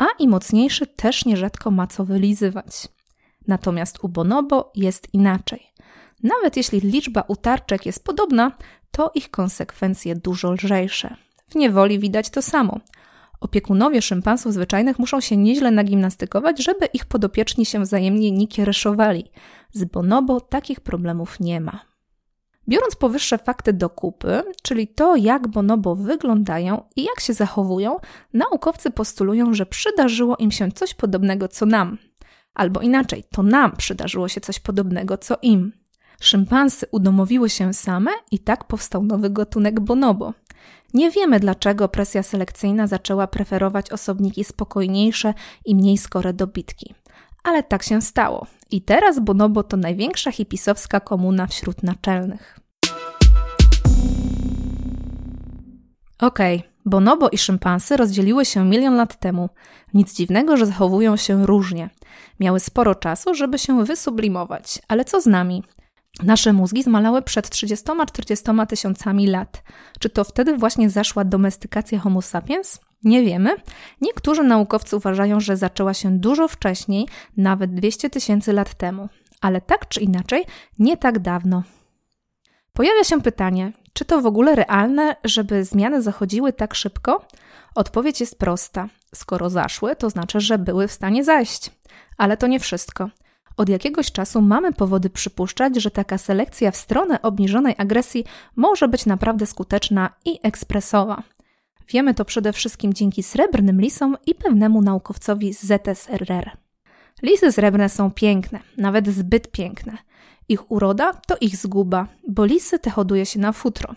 a 0.00 0.06
i 0.18 0.28
mocniejszy 0.28 0.86
też 0.86 1.24
nierzadko 1.24 1.70
ma 1.70 1.86
co 1.86 2.04
wylizywać. 2.04 2.88
Natomiast 3.46 4.04
u 4.04 4.08
bonobo 4.08 4.72
jest 4.74 5.14
inaczej. 5.14 5.66
Nawet 6.22 6.56
jeśli 6.56 6.80
liczba 6.80 7.24
utarczek 7.28 7.86
jest 7.86 8.04
podobna, 8.04 8.52
to 8.90 9.10
ich 9.14 9.30
konsekwencje 9.30 10.16
dużo 10.16 10.52
lżejsze. 10.52 11.16
W 11.48 11.54
niewoli 11.54 11.98
widać 11.98 12.30
to 12.30 12.42
samo. 12.42 12.80
Opiekunowie 13.40 14.02
szympansów 14.02 14.52
zwyczajnych 14.52 14.98
muszą 14.98 15.20
się 15.20 15.36
nieźle 15.36 15.70
nagimnastykować, 15.70 16.62
żeby 16.64 16.86
ich 16.86 17.04
podopieczni 17.04 17.66
się 17.66 17.80
wzajemnie 17.80 18.32
nie 18.32 18.48
kiereszowali. 18.48 19.30
Z 19.72 19.84
bonobo 19.84 20.40
takich 20.40 20.80
problemów 20.80 21.40
nie 21.40 21.60
ma. 21.60 21.89
Biorąc 22.70 22.96
powyższe 22.96 23.38
fakty 23.38 23.72
do 23.72 23.90
kupy, 23.90 24.42
czyli 24.62 24.88
to, 24.88 25.16
jak 25.16 25.48
bonobo 25.48 25.96
wyglądają 25.96 26.82
i 26.96 27.04
jak 27.04 27.20
się 27.20 27.32
zachowują, 27.32 27.96
naukowcy 28.34 28.90
postulują, 28.90 29.54
że 29.54 29.66
przydarzyło 29.66 30.36
im 30.36 30.50
się 30.50 30.72
coś 30.72 30.94
podobnego 30.94 31.48
co 31.48 31.66
nam. 31.66 31.98
Albo 32.54 32.80
inaczej, 32.80 33.24
to 33.30 33.42
nam 33.42 33.76
przydarzyło 33.76 34.28
się 34.28 34.40
coś 34.40 34.60
podobnego 34.60 35.18
co 35.18 35.36
im. 35.42 35.72
Szympansy 36.20 36.86
udomowiły 36.92 37.50
się 37.50 37.74
same 37.74 38.10
i 38.30 38.38
tak 38.38 38.64
powstał 38.64 39.02
nowy 39.02 39.30
gatunek 39.30 39.80
bonobo. 39.80 40.34
Nie 40.94 41.10
wiemy, 41.10 41.40
dlaczego 41.40 41.88
presja 41.88 42.22
selekcyjna 42.22 42.86
zaczęła 42.86 43.26
preferować 43.26 43.90
osobniki 43.90 44.44
spokojniejsze 44.44 45.34
i 45.64 45.76
mniej 45.76 45.98
skore 45.98 46.32
do 46.32 46.46
bitki. 46.46 46.94
Ale 47.44 47.62
tak 47.62 47.82
się 47.82 48.00
stało. 48.00 48.46
I 48.70 48.82
teraz 48.82 49.20
bonobo 49.20 49.62
to 49.62 49.76
największa 49.76 50.32
hipisowska 50.32 51.00
komuna 51.00 51.46
wśród 51.46 51.82
naczelnych. 51.82 52.59
Okej, 56.20 56.58
okay. 56.58 56.70
bonobo 56.86 57.28
i 57.28 57.38
szympansy 57.38 57.96
rozdzieliły 57.96 58.44
się 58.44 58.64
milion 58.64 58.96
lat 58.96 59.20
temu. 59.20 59.48
Nic 59.94 60.14
dziwnego, 60.14 60.56
że 60.56 60.66
zachowują 60.66 61.16
się 61.16 61.46
różnie. 61.46 61.90
Miały 62.40 62.60
sporo 62.60 62.94
czasu, 62.94 63.34
żeby 63.34 63.58
się 63.58 63.84
wysublimować. 63.84 64.78
Ale 64.88 65.04
co 65.04 65.20
z 65.20 65.26
nami? 65.26 65.62
Nasze 66.22 66.52
mózgi 66.52 66.82
zmalały 66.82 67.22
przed 67.22 67.48
30-40 67.48 68.66
tysiącami 68.66 69.26
lat. 69.26 69.62
Czy 69.98 70.10
to 70.10 70.24
wtedy 70.24 70.56
właśnie 70.56 70.90
zaszła 70.90 71.24
domestykacja 71.24 71.98
Homo 71.98 72.22
sapiens? 72.22 72.80
Nie 73.02 73.22
wiemy. 73.22 73.50
Niektórzy 74.00 74.42
naukowcy 74.42 74.96
uważają, 74.96 75.40
że 75.40 75.56
zaczęła 75.56 75.94
się 75.94 76.18
dużo 76.18 76.48
wcześniej, 76.48 77.08
nawet 77.36 77.74
200 77.74 78.10
tysięcy 78.10 78.52
lat 78.52 78.74
temu. 78.74 79.08
Ale 79.40 79.60
tak 79.60 79.88
czy 79.88 80.00
inaczej, 80.00 80.44
nie 80.78 80.96
tak 80.96 81.18
dawno. 81.18 81.62
Pojawia 82.72 83.04
się 83.04 83.20
pytanie, 83.20 83.72
czy 83.92 84.04
to 84.04 84.20
w 84.20 84.26
ogóle 84.26 84.54
realne, 84.54 85.16
żeby 85.24 85.64
zmiany 85.64 86.02
zachodziły 86.02 86.52
tak 86.52 86.74
szybko? 86.74 87.26
Odpowiedź 87.74 88.20
jest 88.20 88.38
prosta. 88.38 88.88
Skoro 89.14 89.50
zaszły, 89.50 89.96
to 89.96 90.10
znaczy, 90.10 90.40
że 90.40 90.58
były 90.58 90.88
w 90.88 90.92
stanie 90.92 91.24
zajść. 91.24 91.70
Ale 92.16 92.36
to 92.36 92.46
nie 92.46 92.60
wszystko. 92.60 93.10
Od 93.56 93.68
jakiegoś 93.68 94.12
czasu 94.12 94.42
mamy 94.42 94.72
powody 94.72 95.10
przypuszczać, 95.10 95.76
że 95.76 95.90
taka 95.90 96.18
selekcja 96.18 96.70
w 96.70 96.76
stronę 96.76 97.22
obniżonej 97.22 97.74
agresji 97.78 98.24
może 98.56 98.88
być 98.88 99.06
naprawdę 99.06 99.46
skuteczna 99.46 100.10
i 100.24 100.38
ekspresowa. 100.42 101.22
Wiemy 101.88 102.14
to 102.14 102.24
przede 102.24 102.52
wszystkim 102.52 102.94
dzięki 102.94 103.22
srebrnym 103.22 103.80
lisom 103.80 104.16
i 104.26 104.34
pewnemu 104.34 104.82
naukowcowi 104.82 105.54
z 105.54 105.62
ZSRR. 105.62 106.50
Lisy 107.22 107.52
srebrne 107.52 107.88
są 107.88 108.10
piękne, 108.10 108.60
nawet 108.76 109.08
zbyt 109.08 109.50
piękne. 109.50 109.98
Ich 110.50 110.70
uroda 110.70 111.12
to 111.12 111.36
ich 111.40 111.56
zguba, 111.56 112.06
bo 112.28 112.44
lisy 112.44 112.78
te 112.78 112.90
hoduje 112.90 113.26
się 113.26 113.40
na 113.40 113.52
futro. 113.52 113.94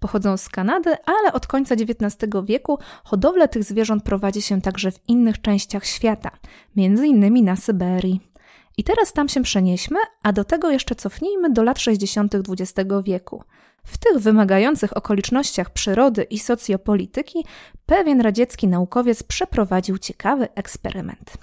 Pochodzą 0.00 0.36
z 0.36 0.48
Kanady, 0.48 0.96
ale 1.06 1.32
od 1.32 1.46
końca 1.46 1.74
XIX 1.74 2.32
wieku 2.44 2.78
hodowlę 3.04 3.48
tych 3.48 3.64
zwierząt 3.64 4.04
prowadzi 4.04 4.42
się 4.42 4.60
także 4.60 4.90
w 4.90 5.08
innych 5.08 5.40
częściach 5.40 5.86
świata, 5.86 6.30
między 6.76 7.06
innymi 7.06 7.42
na 7.42 7.56
Syberii. 7.56 8.20
I 8.76 8.84
teraz 8.84 9.12
tam 9.12 9.28
się 9.28 9.42
przenieśmy, 9.42 9.98
a 10.22 10.32
do 10.32 10.44
tego 10.44 10.70
jeszcze 10.70 10.94
cofnijmy 10.94 11.50
do 11.50 11.62
lat 11.62 11.78
60. 11.78 12.34
XX 12.34 12.90
wieku. 13.04 13.44
W 13.84 13.98
tych 13.98 14.18
wymagających 14.18 14.96
okolicznościach 14.96 15.70
przyrody 15.70 16.22
i 16.22 16.38
socjopolityki 16.38 17.44
pewien 17.86 18.20
radziecki 18.20 18.68
naukowiec 18.68 19.22
przeprowadził 19.22 19.98
ciekawy 19.98 20.48
eksperyment. 20.54 21.38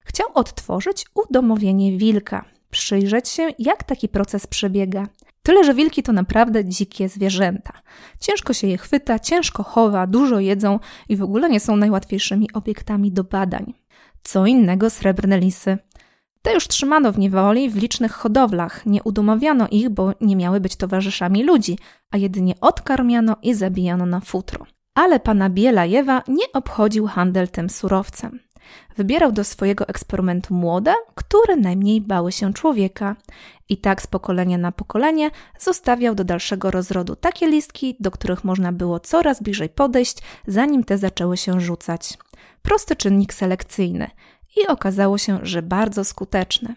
Chciał 0.00 0.26
odtworzyć 0.34 1.04
udomowienie 1.14 1.98
wilka, 1.98 2.55
przyjrzeć 2.76 3.28
się, 3.28 3.48
jak 3.58 3.84
taki 3.84 4.08
proces 4.08 4.46
przebiega. 4.46 5.06
Tyle, 5.42 5.64
że 5.64 5.74
wilki 5.74 6.02
to 6.02 6.12
naprawdę 6.12 6.64
dzikie 6.64 7.08
zwierzęta. 7.08 7.72
Ciężko 8.20 8.52
się 8.52 8.66
je 8.66 8.78
chwyta, 8.78 9.18
ciężko 9.18 9.62
chowa, 9.62 10.06
dużo 10.06 10.40
jedzą 10.40 10.78
i 11.08 11.16
w 11.16 11.22
ogóle 11.22 11.48
nie 11.48 11.60
są 11.60 11.76
najłatwiejszymi 11.76 12.52
obiektami 12.52 13.12
do 13.12 13.24
badań. 13.24 13.74
Co 14.22 14.46
innego 14.46 14.90
srebrne 14.90 15.38
lisy. 15.38 15.78
Te 16.42 16.54
już 16.54 16.68
trzymano 16.68 17.12
w 17.12 17.18
niewoli 17.18 17.70
w 17.70 17.76
licznych 17.76 18.12
hodowlach. 18.12 18.86
Nie 18.86 19.02
udomawiano 19.02 19.68
ich, 19.70 19.88
bo 19.88 20.12
nie 20.20 20.36
miały 20.36 20.60
być 20.60 20.76
towarzyszami 20.76 21.44
ludzi, 21.44 21.78
a 22.10 22.16
jedynie 22.16 22.54
odkarmiano 22.60 23.36
i 23.42 23.54
zabijano 23.54 24.06
na 24.06 24.20
futro. 24.20 24.66
Ale 24.94 25.20
pana 25.20 25.50
Bielajewa 25.50 26.22
nie 26.28 26.52
obchodził 26.52 27.06
handel 27.06 27.48
tym 27.48 27.70
surowcem. 27.70 28.45
Wybierał 28.96 29.32
do 29.32 29.44
swojego 29.44 29.88
eksperymentu 29.88 30.54
młode, 30.54 30.94
które 31.14 31.56
najmniej 31.56 32.00
bały 32.00 32.32
się 32.32 32.52
człowieka. 32.52 33.16
I 33.68 33.76
tak 33.76 34.02
z 34.02 34.06
pokolenia 34.06 34.58
na 34.58 34.72
pokolenie 34.72 35.30
zostawiał 35.58 36.14
do 36.14 36.24
dalszego 36.24 36.70
rozrodu 36.70 37.16
takie 37.16 37.46
listki, 37.46 37.96
do 38.00 38.10
których 38.10 38.44
można 38.44 38.72
było 38.72 39.00
coraz 39.00 39.42
bliżej 39.42 39.68
podejść, 39.68 40.18
zanim 40.46 40.84
te 40.84 40.98
zaczęły 40.98 41.36
się 41.36 41.60
rzucać. 41.60 42.18
Prosty 42.62 42.96
czynnik 42.96 43.34
selekcyjny– 43.34 44.10
i 44.56 44.66
okazało 44.66 45.18
się, 45.18 45.38
że 45.42 45.62
bardzo 45.62 46.04
skuteczny. 46.04 46.74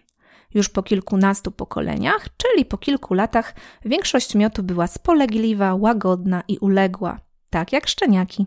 Już 0.53 0.69
po 0.69 0.83
kilkunastu 0.83 1.51
pokoleniach, 1.51 2.27
czyli 2.37 2.65
po 2.65 2.77
kilku 2.77 3.13
latach, 3.13 3.55
większość 3.85 4.35
miotu 4.35 4.63
była 4.63 4.87
spolegliwa, 4.87 5.75
łagodna 5.75 6.43
i 6.47 6.57
uległa, 6.57 7.19
tak 7.49 7.73
jak 7.73 7.87
szczeniaki. 7.87 8.45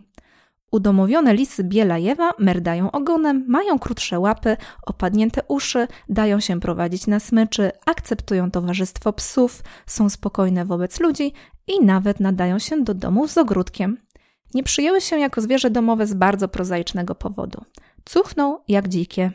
Udomowione 0.72 1.34
lisy 1.34 1.64
Bielajewa 1.64 2.32
merdają 2.38 2.90
ogonem, 2.90 3.44
mają 3.48 3.78
krótsze 3.78 4.20
łapy, 4.20 4.56
opadnięte 4.86 5.40
uszy, 5.48 5.88
dają 6.08 6.40
się 6.40 6.60
prowadzić 6.60 7.06
na 7.06 7.20
smyczy, 7.20 7.70
akceptują 7.86 8.50
towarzystwo 8.50 9.12
psów, 9.12 9.62
są 9.86 10.08
spokojne 10.08 10.64
wobec 10.64 11.00
ludzi 11.00 11.32
i 11.66 11.84
nawet 11.84 12.20
nadają 12.20 12.58
się 12.58 12.84
do 12.84 12.94
domów 12.94 13.30
z 13.30 13.38
ogródkiem. 13.38 13.98
Nie 14.54 14.62
przyjęły 14.62 15.00
się 15.00 15.18
jako 15.18 15.40
zwierzę 15.40 15.70
domowe 15.70 16.06
z 16.06 16.14
bardzo 16.14 16.48
prozaicznego 16.48 17.14
powodu. 17.14 17.64
Cuchną 18.04 18.58
jak 18.68 18.88
dzikie. 18.88 19.32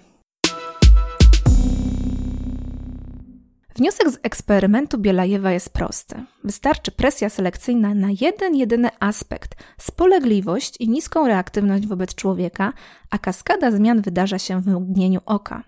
Wniosek 3.78 4.10
z 4.10 4.20
eksperymentu 4.24 4.98
Bielajewa 4.98 5.52
jest 5.52 5.74
prosty. 5.74 6.24
Wystarczy 6.44 6.92
presja 6.92 7.30
selekcyjna 7.30 7.94
na 7.94 8.08
jeden 8.22 8.56
jedyny 8.56 8.90
aspekt 9.00 9.56
spolegliwość 9.78 10.78
i 10.80 10.90
niską 10.90 11.28
reaktywność 11.28 11.88
wobec 11.88 12.16
człowieka, 12.16 12.74
a 13.10 13.18
kaskada 13.18 13.72
zmian 13.72 14.02
wydarza 14.02 14.40
się 14.40 14.62
w 14.62 14.68
mgnieniu 14.68 15.20
oka. 15.26 15.64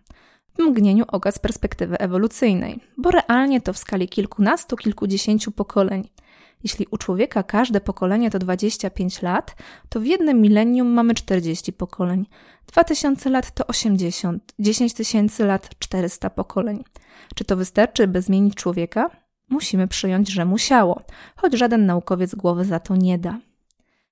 W 0.57 0.59
mgnieniu 0.59 1.05
oka 1.07 1.31
z 1.31 1.39
perspektywy 1.39 1.97
ewolucyjnej, 1.97 2.79
bo 2.97 3.11
realnie 3.11 3.61
to 3.61 3.73
w 3.73 3.77
skali 3.77 4.09
kilkunastu, 4.09 4.75
kilkudziesięciu 4.75 5.51
pokoleń. 5.51 6.09
Jeśli 6.63 6.87
u 6.91 6.97
człowieka 6.97 7.43
każde 7.43 7.81
pokolenie 7.81 8.29
to 8.29 8.39
25 8.39 9.21
lat, 9.21 9.55
to 9.89 9.99
w 9.99 10.05
jednym 10.05 10.41
milenium 10.41 10.87
mamy 10.87 11.13
40 11.13 11.73
pokoleń. 11.73 12.25
2000 12.67 13.29
lat 13.29 13.51
to 13.51 13.67
80, 13.67 14.53
10 14.59 14.93
tysięcy 14.93 15.45
lat 15.45 15.69
400 15.79 16.29
pokoleń. 16.29 16.83
Czy 17.35 17.45
to 17.45 17.57
wystarczy, 17.57 18.07
by 18.07 18.21
zmienić 18.21 18.55
człowieka? 18.55 19.09
Musimy 19.49 19.87
przyjąć, 19.87 20.29
że 20.29 20.45
musiało, 20.45 21.01
choć 21.35 21.53
żaden 21.53 21.85
naukowiec 21.85 22.35
głowy 22.35 22.65
za 22.65 22.79
to 22.79 22.95
nie 22.95 23.17
da. 23.17 23.39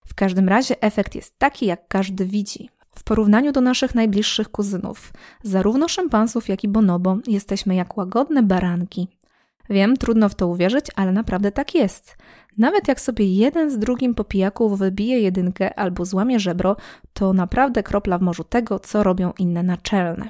W 0.05 0.13
każdym 0.13 0.49
razie 0.49 0.81
efekt 0.81 1.15
jest 1.15 1.39
taki, 1.39 1.65
jak 1.65 1.87
każdy 1.87 2.25
widzi. 2.25 2.69
W 2.95 3.03
porównaniu 3.03 3.51
do 3.51 3.61
naszych 3.61 3.95
najbliższych 3.95 4.49
kuzynów, 4.49 5.13
zarówno 5.43 5.87
szympansów, 5.87 6.49
jak 6.49 6.63
i 6.63 6.67
bonobo, 6.67 7.17
jesteśmy 7.27 7.75
jak 7.75 7.97
łagodne 7.97 8.43
baranki. 8.43 9.07
Wiem, 9.69 9.97
trudno 9.97 10.29
w 10.29 10.35
to 10.35 10.47
uwierzyć, 10.47 10.85
ale 10.95 11.11
naprawdę 11.11 11.51
tak 11.51 11.75
jest. 11.75 12.17
Nawet 12.57 12.87
jak 12.87 13.01
sobie 13.01 13.33
jeden 13.33 13.71
z 13.71 13.79
drugim 13.79 14.15
po 14.15 14.23
pijaku 14.23 14.75
wybije 14.75 15.19
jedynkę 15.19 15.79
albo 15.79 16.05
złamie 16.05 16.39
żebro, 16.39 16.75
to 17.13 17.33
naprawdę 17.33 17.83
kropla 17.83 18.17
w 18.17 18.21
morzu 18.21 18.43
tego, 18.43 18.79
co 18.79 19.03
robią 19.03 19.33
inne 19.39 19.63
naczelne. 19.63 20.29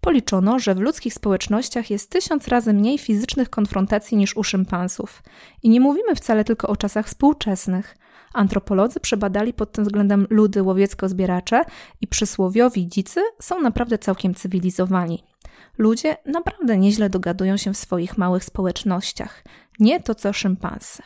Policzono, 0.00 0.58
że 0.58 0.74
w 0.74 0.80
ludzkich 0.80 1.14
społecznościach 1.14 1.90
jest 1.90 2.10
tysiąc 2.10 2.48
razy 2.48 2.72
mniej 2.72 2.98
fizycznych 2.98 3.50
konfrontacji 3.50 4.16
niż 4.16 4.36
u 4.36 4.44
szympansów. 4.44 5.22
I 5.62 5.68
nie 5.68 5.80
mówimy 5.80 6.14
wcale 6.14 6.44
tylko 6.44 6.68
o 6.68 6.76
czasach 6.76 7.06
współczesnych. 7.06 7.96
Antropolodzy 8.34 9.00
przebadali 9.00 9.52
pod 9.52 9.72
tym 9.72 9.84
względem 9.84 10.26
ludy 10.30 10.62
łowiecko-zbieracze 10.62 11.64
i 12.00 12.06
przysłowiowi 12.06 12.88
dzicy 12.88 13.20
są 13.40 13.60
naprawdę 13.60 13.98
całkiem 13.98 14.34
cywilizowani. 14.34 15.24
Ludzie 15.78 16.16
naprawdę 16.26 16.76
nieźle 16.76 17.10
dogadują 17.10 17.56
się 17.56 17.72
w 17.72 17.78
swoich 17.78 18.18
małych 18.18 18.44
społecznościach. 18.44 19.44
Nie 19.78 20.00
to 20.00 20.14
co 20.14 20.32
szympansy. 20.32 21.02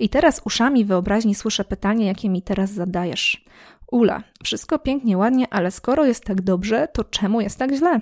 I 0.00 0.08
teraz 0.08 0.40
uszami 0.44 0.84
wyobraźni 0.84 1.34
słyszę 1.34 1.64
pytanie, 1.64 2.06
jakie 2.06 2.28
mi 2.28 2.42
teraz 2.42 2.70
zadajesz. 2.70 3.44
Ula, 3.90 4.22
wszystko 4.44 4.78
pięknie, 4.78 5.18
ładnie, 5.18 5.46
ale 5.50 5.70
skoro 5.70 6.04
jest 6.06 6.24
tak 6.24 6.40
dobrze, 6.40 6.88
to 6.92 7.04
czemu 7.04 7.40
jest 7.40 7.58
tak 7.58 7.74
źle? 7.74 8.00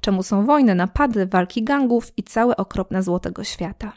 Czemu 0.00 0.22
są 0.22 0.46
wojny, 0.46 0.74
napady, 0.74 1.26
walki 1.26 1.62
gangów 1.62 2.12
i 2.16 2.22
całe 2.22 2.56
okropne 2.56 3.02
złotego 3.02 3.44
świata? 3.44 3.92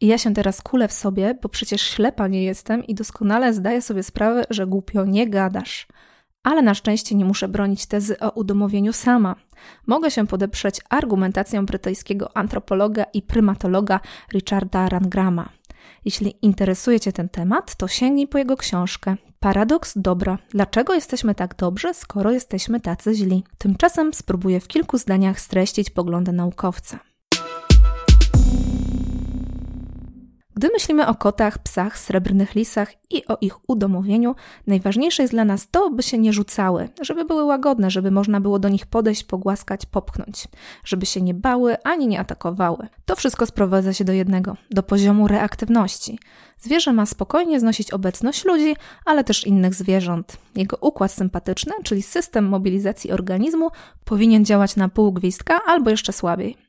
I 0.00 0.06
ja 0.06 0.18
się 0.18 0.34
teraz 0.34 0.62
kulę 0.62 0.88
w 0.88 0.92
sobie, 0.92 1.38
bo 1.42 1.48
przecież 1.48 1.82
ślepa 1.82 2.28
nie 2.28 2.44
jestem 2.44 2.84
i 2.84 2.94
doskonale 2.94 3.54
zdaję 3.54 3.82
sobie 3.82 4.02
sprawę, 4.02 4.44
że 4.50 4.66
głupio 4.66 5.04
nie 5.04 5.28
gadasz. 5.28 5.86
Ale 6.42 6.62
na 6.62 6.74
szczęście 6.74 7.14
nie 7.14 7.24
muszę 7.24 7.48
bronić 7.48 7.86
tezy 7.86 8.18
o 8.18 8.30
udomowieniu 8.30 8.92
sama. 8.92 9.36
Mogę 9.86 10.10
się 10.10 10.26
podeprzeć 10.26 10.80
argumentacją 10.88 11.66
brytyjskiego 11.66 12.36
antropologa 12.36 13.04
i 13.04 13.22
prymatologa 13.22 14.00
Richarda 14.32 14.88
Rangrama. 14.88 15.48
Jeśli 16.04 16.34
interesuje 16.42 17.00
Cię 17.00 17.12
ten 17.12 17.28
temat, 17.28 17.76
to 17.76 17.88
sięgnij 17.88 18.28
po 18.28 18.38
jego 18.38 18.56
książkę 18.56 19.16
Paradoks 19.44 19.92
dobra. 19.96 20.38
Dlaczego 20.50 20.94
jesteśmy 20.94 21.34
tak 21.34 21.56
dobrzy, 21.56 21.94
skoro 21.94 22.30
jesteśmy 22.30 22.80
tacy 22.80 23.14
źli? 23.14 23.44
Tymczasem 23.58 24.14
spróbuję 24.14 24.60
w 24.60 24.68
kilku 24.68 24.98
zdaniach 24.98 25.40
streścić 25.40 25.90
poglądy 25.90 26.32
naukowca. 26.32 26.98
Gdy 30.64 30.72
myślimy 30.72 31.06
o 31.06 31.14
kotach, 31.14 31.58
psach, 31.58 31.98
srebrnych 31.98 32.54
lisach 32.54 32.92
i 33.10 33.26
o 33.26 33.38
ich 33.40 33.70
udomowieniu, 33.70 34.34
najważniejsze 34.66 35.22
jest 35.22 35.34
dla 35.34 35.44
nas 35.44 35.70
to, 35.70 35.90
by 35.90 36.02
się 36.02 36.18
nie 36.18 36.32
rzucały, 36.32 36.88
żeby 37.00 37.24
były 37.24 37.44
łagodne, 37.44 37.90
żeby 37.90 38.10
można 38.10 38.40
było 38.40 38.58
do 38.58 38.68
nich 38.68 38.86
podejść, 38.86 39.24
pogłaskać, 39.24 39.86
popchnąć, 39.86 40.48
żeby 40.84 41.06
się 41.06 41.20
nie 41.20 41.34
bały 41.34 41.82
ani 41.82 42.08
nie 42.08 42.20
atakowały. 42.20 42.88
To 43.04 43.16
wszystko 43.16 43.46
sprowadza 43.46 43.92
się 43.92 44.04
do 44.04 44.12
jednego 44.12 44.56
do 44.70 44.82
poziomu 44.82 45.28
reaktywności. 45.28 46.18
Zwierzę 46.58 46.92
ma 46.92 47.06
spokojnie 47.06 47.60
znosić 47.60 47.90
obecność 47.90 48.44
ludzi, 48.44 48.76
ale 49.04 49.24
też 49.24 49.46
innych 49.46 49.74
zwierząt. 49.74 50.36
Jego 50.56 50.76
układ 50.80 51.12
sympatyczny, 51.12 51.72
czyli 51.82 52.02
system 52.02 52.48
mobilizacji 52.48 53.12
organizmu, 53.12 53.70
powinien 54.04 54.44
działać 54.44 54.76
na 54.76 54.88
pół 54.88 55.12
gwizdka 55.12 55.60
albo 55.66 55.90
jeszcze 55.90 56.12
słabiej. 56.12 56.63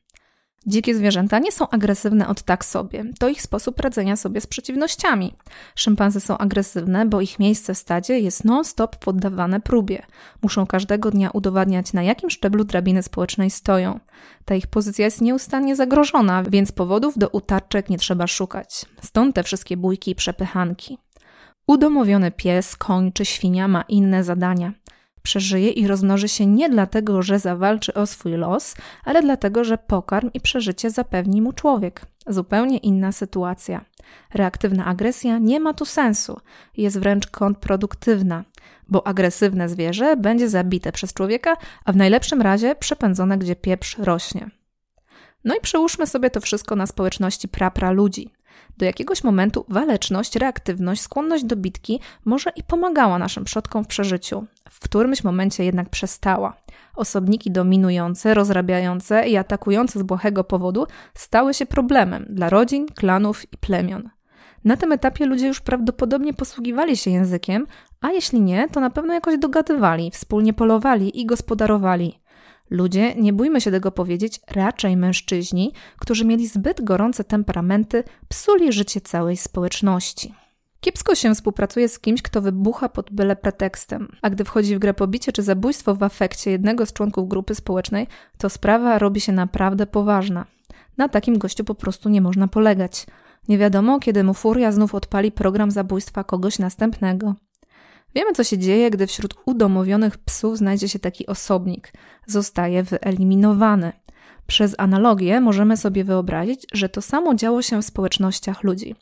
Dzikie 0.67 0.95
zwierzęta 0.95 1.39
nie 1.39 1.51
są 1.51 1.69
agresywne 1.69 2.27
od 2.27 2.43
tak 2.43 2.65
sobie. 2.65 3.05
To 3.19 3.29
ich 3.29 3.41
sposób 3.41 3.79
radzenia 3.79 4.15
sobie 4.15 4.41
z 4.41 4.47
przeciwnościami. 4.47 5.33
Szympanzy 5.75 6.19
są 6.19 6.37
agresywne, 6.37 7.05
bo 7.05 7.21
ich 7.21 7.39
miejsce 7.39 7.73
w 7.73 7.77
stadzie 7.77 8.19
jest 8.19 8.45
non-stop 8.45 8.95
poddawane 8.95 9.59
próbie. 9.59 10.05
Muszą 10.41 10.67
każdego 10.67 11.11
dnia 11.11 11.29
udowadniać, 11.29 11.93
na 11.93 12.03
jakim 12.03 12.29
szczeblu 12.29 12.63
drabiny 12.63 13.03
społecznej 13.03 13.49
stoją. 13.49 13.99
Ta 14.45 14.55
ich 14.55 14.67
pozycja 14.67 15.05
jest 15.05 15.21
nieustannie 15.21 15.75
zagrożona, 15.75 16.43
więc 16.43 16.71
powodów 16.71 17.17
do 17.17 17.29
utarczek 17.29 17.89
nie 17.89 17.97
trzeba 17.97 18.27
szukać. 18.27 18.85
Stąd 19.01 19.35
te 19.35 19.43
wszystkie 19.43 19.77
bójki 19.77 20.11
i 20.11 20.15
przepychanki. 20.15 20.97
Udomowiony 21.67 22.31
pies, 22.31 22.75
koń 22.75 23.11
czy 23.11 23.25
świnia 23.25 23.67
ma 23.67 23.81
inne 23.81 24.23
zadania 24.23 24.73
przeżyje 25.25 25.69
i 25.69 25.87
rozmnoży 25.87 26.27
się 26.27 26.45
nie 26.45 26.69
dlatego, 26.69 27.21
że 27.21 27.39
zawalczy 27.39 27.93
o 27.93 28.05
swój 28.05 28.31
los, 28.31 28.75
ale 29.05 29.21
dlatego, 29.21 29.63
że 29.63 29.77
pokarm 29.77 30.29
i 30.33 30.39
przeżycie 30.41 30.89
zapewni 30.89 31.41
mu 31.41 31.53
człowiek. 31.53 32.05
Zupełnie 32.27 32.77
inna 32.77 33.11
sytuacja. 33.11 33.85
Reaktywna 34.33 34.85
agresja 34.85 35.37
nie 35.37 35.59
ma 35.59 35.73
tu 35.73 35.85
sensu, 35.85 36.39
jest 36.77 36.99
wręcz 36.99 37.27
kontrproduktywna, 37.27 38.43
bo 38.87 39.07
agresywne 39.07 39.69
zwierzę 39.69 40.17
będzie 40.17 40.49
zabite 40.49 40.91
przez 40.91 41.13
człowieka, 41.13 41.57
a 41.85 41.91
w 41.91 41.95
najlepszym 41.95 42.41
razie 42.41 42.75
przepędzone, 42.75 43.37
gdzie 43.37 43.55
pieprz 43.55 43.97
rośnie. 43.97 44.49
No 45.43 45.55
i 45.55 45.61
przełóżmy 45.61 46.07
sobie 46.07 46.29
to 46.29 46.41
wszystko 46.41 46.75
na 46.75 46.87
społeczności 46.87 47.47
prapra 47.47 47.91
ludzi. 47.91 48.29
Do 48.77 48.85
jakiegoś 48.85 49.23
momentu 49.23 49.65
waleczność, 49.69 50.35
reaktywność, 50.35 51.01
skłonność 51.01 51.43
do 51.43 51.55
bitki 51.55 51.99
może 52.25 52.49
i 52.55 52.63
pomagała 52.63 53.17
naszym 53.17 53.43
przodkom 53.43 53.83
w 53.83 53.87
przeżyciu. 53.87 54.45
W 54.69 54.79
którymś 54.79 55.23
momencie 55.23 55.65
jednak 55.65 55.89
przestała. 55.89 56.53
Osobniki 56.95 57.51
dominujące, 57.51 58.33
rozrabiające 58.33 59.27
i 59.27 59.37
atakujące 59.37 59.99
z 59.99 60.03
błahego 60.03 60.43
powodu 60.43 60.87
stały 61.13 61.53
się 61.53 61.65
problemem 61.65 62.25
dla 62.29 62.49
rodzin, 62.49 62.85
klanów 62.95 63.53
i 63.53 63.57
plemion. 63.57 64.09
Na 64.63 64.77
tym 64.77 64.91
etapie 64.91 65.25
ludzie 65.25 65.47
już 65.47 65.61
prawdopodobnie 65.61 66.33
posługiwali 66.33 66.97
się 66.97 67.11
językiem, 67.11 67.67
a 68.01 68.11
jeśli 68.11 68.41
nie, 68.41 68.69
to 68.69 68.79
na 68.79 68.89
pewno 68.89 69.13
jakoś 69.13 69.37
dogadywali, 69.37 70.11
wspólnie 70.11 70.53
polowali 70.53 71.21
i 71.21 71.25
gospodarowali. 71.25 72.19
Ludzie, 72.69 73.15
nie 73.15 73.33
bójmy 73.33 73.61
się 73.61 73.71
tego 73.71 73.91
powiedzieć, 73.91 74.39
raczej 74.51 74.97
mężczyźni, 74.97 75.73
którzy 75.99 76.25
mieli 76.25 76.47
zbyt 76.47 76.83
gorące 76.83 77.23
temperamenty, 77.23 78.03
psuli 78.29 78.73
życie 78.73 79.01
całej 79.01 79.37
społeczności. 79.37 80.33
Kiepsko 80.79 81.15
się 81.15 81.35
współpracuje 81.35 81.89
z 81.89 81.99
kimś, 81.99 82.21
kto 82.21 82.41
wybucha 82.41 82.89
pod 82.89 83.11
byle 83.11 83.35
pretekstem, 83.35 84.07
a 84.21 84.29
gdy 84.29 84.43
wchodzi 84.43 84.75
w 84.75 84.79
grę 84.79 84.93
pobicie 84.93 85.31
czy 85.31 85.43
zabójstwo 85.43 85.95
w 85.95 86.03
afekcie 86.03 86.51
jednego 86.51 86.85
z 86.85 86.93
członków 86.93 87.29
grupy 87.29 87.55
społecznej, 87.55 88.07
to 88.37 88.49
sprawa 88.49 88.99
robi 88.99 89.21
się 89.21 89.31
naprawdę 89.31 89.87
poważna. 89.87 90.45
Na 90.97 91.09
takim 91.09 91.37
gościu 91.37 91.63
po 91.63 91.75
prostu 91.75 92.09
nie 92.09 92.21
można 92.21 92.47
polegać. 92.47 93.05
Nie 93.47 93.57
wiadomo, 93.57 93.99
kiedy 93.99 94.23
mu 94.23 94.33
furia 94.33 94.71
znów 94.71 94.95
odpali 94.95 95.31
program 95.31 95.71
zabójstwa 95.71 96.23
kogoś 96.23 96.59
następnego. 96.59 97.35
Wiemy, 98.15 98.33
co 98.33 98.43
się 98.43 98.57
dzieje, 98.57 98.89
gdy 98.89 99.07
wśród 99.07 99.33
udomowionych 99.45 100.17
psów 100.17 100.57
znajdzie 100.57 100.89
się 100.89 100.99
taki 100.99 101.27
osobnik. 101.27 101.93
Zostaje 102.27 102.83
wyeliminowany. 102.83 103.93
Przez 104.47 104.75
analogię 104.77 105.41
możemy 105.41 105.77
sobie 105.77 106.03
wyobrazić, 106.03 106.65
że 106.73 106.89
to 106.89 107.01
samo 107.01 107.35
działo 107.35 107.61
się 107.61 107.81
w 107.81 107.85
społecznościach 107.85 108.63
ludzi. 108.63 108.95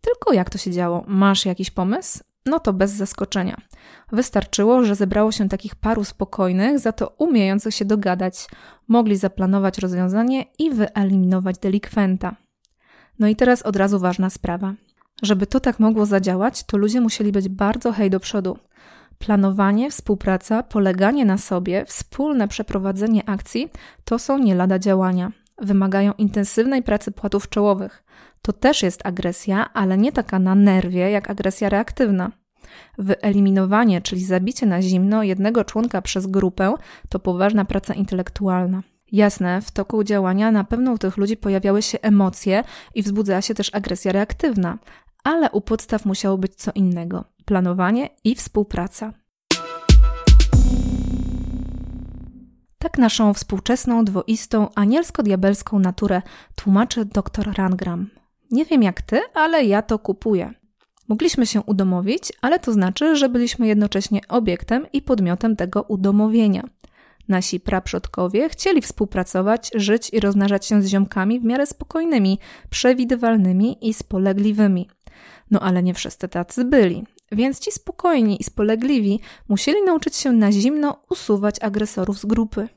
Tylko 0.00 0.32
jak 0.32 0.50
to 0.50 0.58
się 0.58 0.70
działo? 0.70 1.04
Masz 1.06 1.46
jakiś 1.46 1.70
pomysł? 1.70 2.18
No 2.46 2.60
to 2.60 2.72
bez 2.72 2.90
zaskoczenia. 2.90 3.56
Wystarczyło, 4.12 4.84
że 4.84 4.94
zebrało 4.94 5.32
się 5.32 5.48
takich 5.48 5.74
paru 5.74 6.04
spokojnych, 6.04 6.78
za 6.78 6.92
to 6.92 7.08
umiejących 7.08 7.74
się 7.74 7.84
dogadać. 7.84 8.46
Mogli 8.88 9.16
zaplanować 9.16 9.78
rozwiązanie 9.78 10.44
i 10.58 10.70
wyeliminować 10.70 11.58
delikwenta. 11.58 12.36
No 13.18 13.28
i 13.28 13.36
teraz 13.36 13.62
od 13.62 13.76
razu 13.76 13.98
ważna 13.98 14.30
sprawa. 14.30 14.74
Żeby 15.22 15.46
to 15.46 15.60
tak 15.60 15.80
mogło 15.80 16.06
zadziałać, 16.06 16.64
to 16.64 16.76
ludzie 16.76 17.00
musieli 17.00 17.32
być 17.32 17.48
bardzo 17.48 17.92
hej 17.92 18.10
do 18.10 18.20
przodu. 18.20 18.58
Planowanie, 19.18 19.90
współpraca, 19.90 20.62
poleganie 20.62 21.24
na 21.24 21.38
sobie, 21.38 21.84
wspólne 21.84 22.48
przeprowadzenie 22.48 23.28
akcji 23.28 23.68
to 24.04 24.18
są 24.18 24.38
nie 24.38 24.54
lada 24.54 24.78
działania. 24.78 25.32
Wymagają 25.58 26.12
intensywnej 26.12 26.82
pracy 26.82 27.12
płatów 27.12 27.48
czołowych. 27.48 28.04
To 28.42 28.52
też 28.52 28.82
jest 28.82 29.06
agresja, 29.06 29.72
ale 29.72 29.98
nie 29.98 30.12
taka 30.12 30.38
na 30.38 30.54
nerwie 30.54 31.10
jak 31.10 31.30
agresja 31.30 31.68
reaktywna. 31.68 32.30
Wyeliminowanie, 32.98 34.00
czyli 34.00 34.24
zabicie 34.24 34.66
na 34.66 34.82
zimno 34.82 35.22
jednego 35.22 35.64
członka 35.64 36.02
przez 36.02 36.26
grupę, 36.26 36.74
to 37.08 37.18
poważna 37.18 37.64
praca 37.64 37.94
intelektualna. 37.94 38.82
Jasne, 39.12 39.62
w 39.62 39.70
toku 39.70 40.04
działania 40.04 40.50
na 40.50 40.64
pewno 40.64 40.92
u 40.92 40.98
tych 40.98 41.16
ludzi 41.16 41.36
pojawiały 41.36 41.82
się 41.82 41.98
emocje 42.00 42.64
i 42.94 43.02
wzbudzała 43.02 43.42
się 43.42 43.54
też 43.54 43.74
agresja 43.74 44.12
reaktywna, 44.12 44.78
ale 45.24 45.50
u 45.50 45.60
podstaw 45.60 46.04
musiało 46.04 46.38
być 46.38 46.54
co 46.54 46.70
innego 46.74 47.24
planowanie 47.44 48.08
i 48.24 48.34
współpraca. 48.34 49.12
Tak 52.78 52.98
naszą 52.98 53.34
współczesną, 53.34 54.04
dwoistą, 54.04 54.68
anielsko-diabelską 54.74 55.78
naturę 55.78 56.22
tłumaczy 56.54 57.04
dr 57.04 57.52
Rangram. 57.56 58.06
Nie 58.50 58.64
wiem 58.64 58.82
jak 58.82 59.02
ty, 59.02 59.20
ale 59.34 59.64
ja 59.64 59.82
to 59.82 59.98
kupuję. 59.98 60.54
Mogliśmy 61.08 61.46
się 61.46 61.62
udomowić, 61.62 62.32
ale 62.42 62.58
to 62.58 62.72
znaczy, 62.72 63.16
że 63.16 63.28
byliśmy 63.28 63.66
jednocześnie 63.66 64.20
obiektem 64.28 64.86
i 64.92 65.02
podmiotem 65.02 65.56
tego 65.56 65.82
udomowienia. 65.82 66.62
Nasi 67.28 67.60
praprzodkowie 67.60 68.48
chcieli 68.48 68.82
współpracować, 68.82 69.70
żyć 69.74 70.10
i 70.12 70.20
rozmnażać 70.20 70.66
się 70.66 70.82
z 70.82 70.86
ziomkami 70.86 71.40
w 71.40 71.44
miarę 71.44 71.66
spokojnymi, 71.66 72.38
przewidywalnymi 72.70 73.88
i 73.88 73.94
spolegliwymi. 73.94 74.88
No 75.50 75.60
ale 75.60 75.82
nie 75.82 75.94
wszyscy 75.94 76.28
tacy 76.28 76.64
byli. 76.64 77.04
Więc 77.32 77.60
ci 77.60 77.72
spokojni 77.72 78.40
i 78.40 78.44
spolegliwi 78.44 79.20
musieli 79.48 79.82
nauczyć 79.82 80.16
się 80.16 80.32
na 80.32 80.52
zimno 80.52 81.02
usuwać 81.10 81.56
agresorów 81.62 82.18
z 82.18 82.26
grupy. 82.26 82.68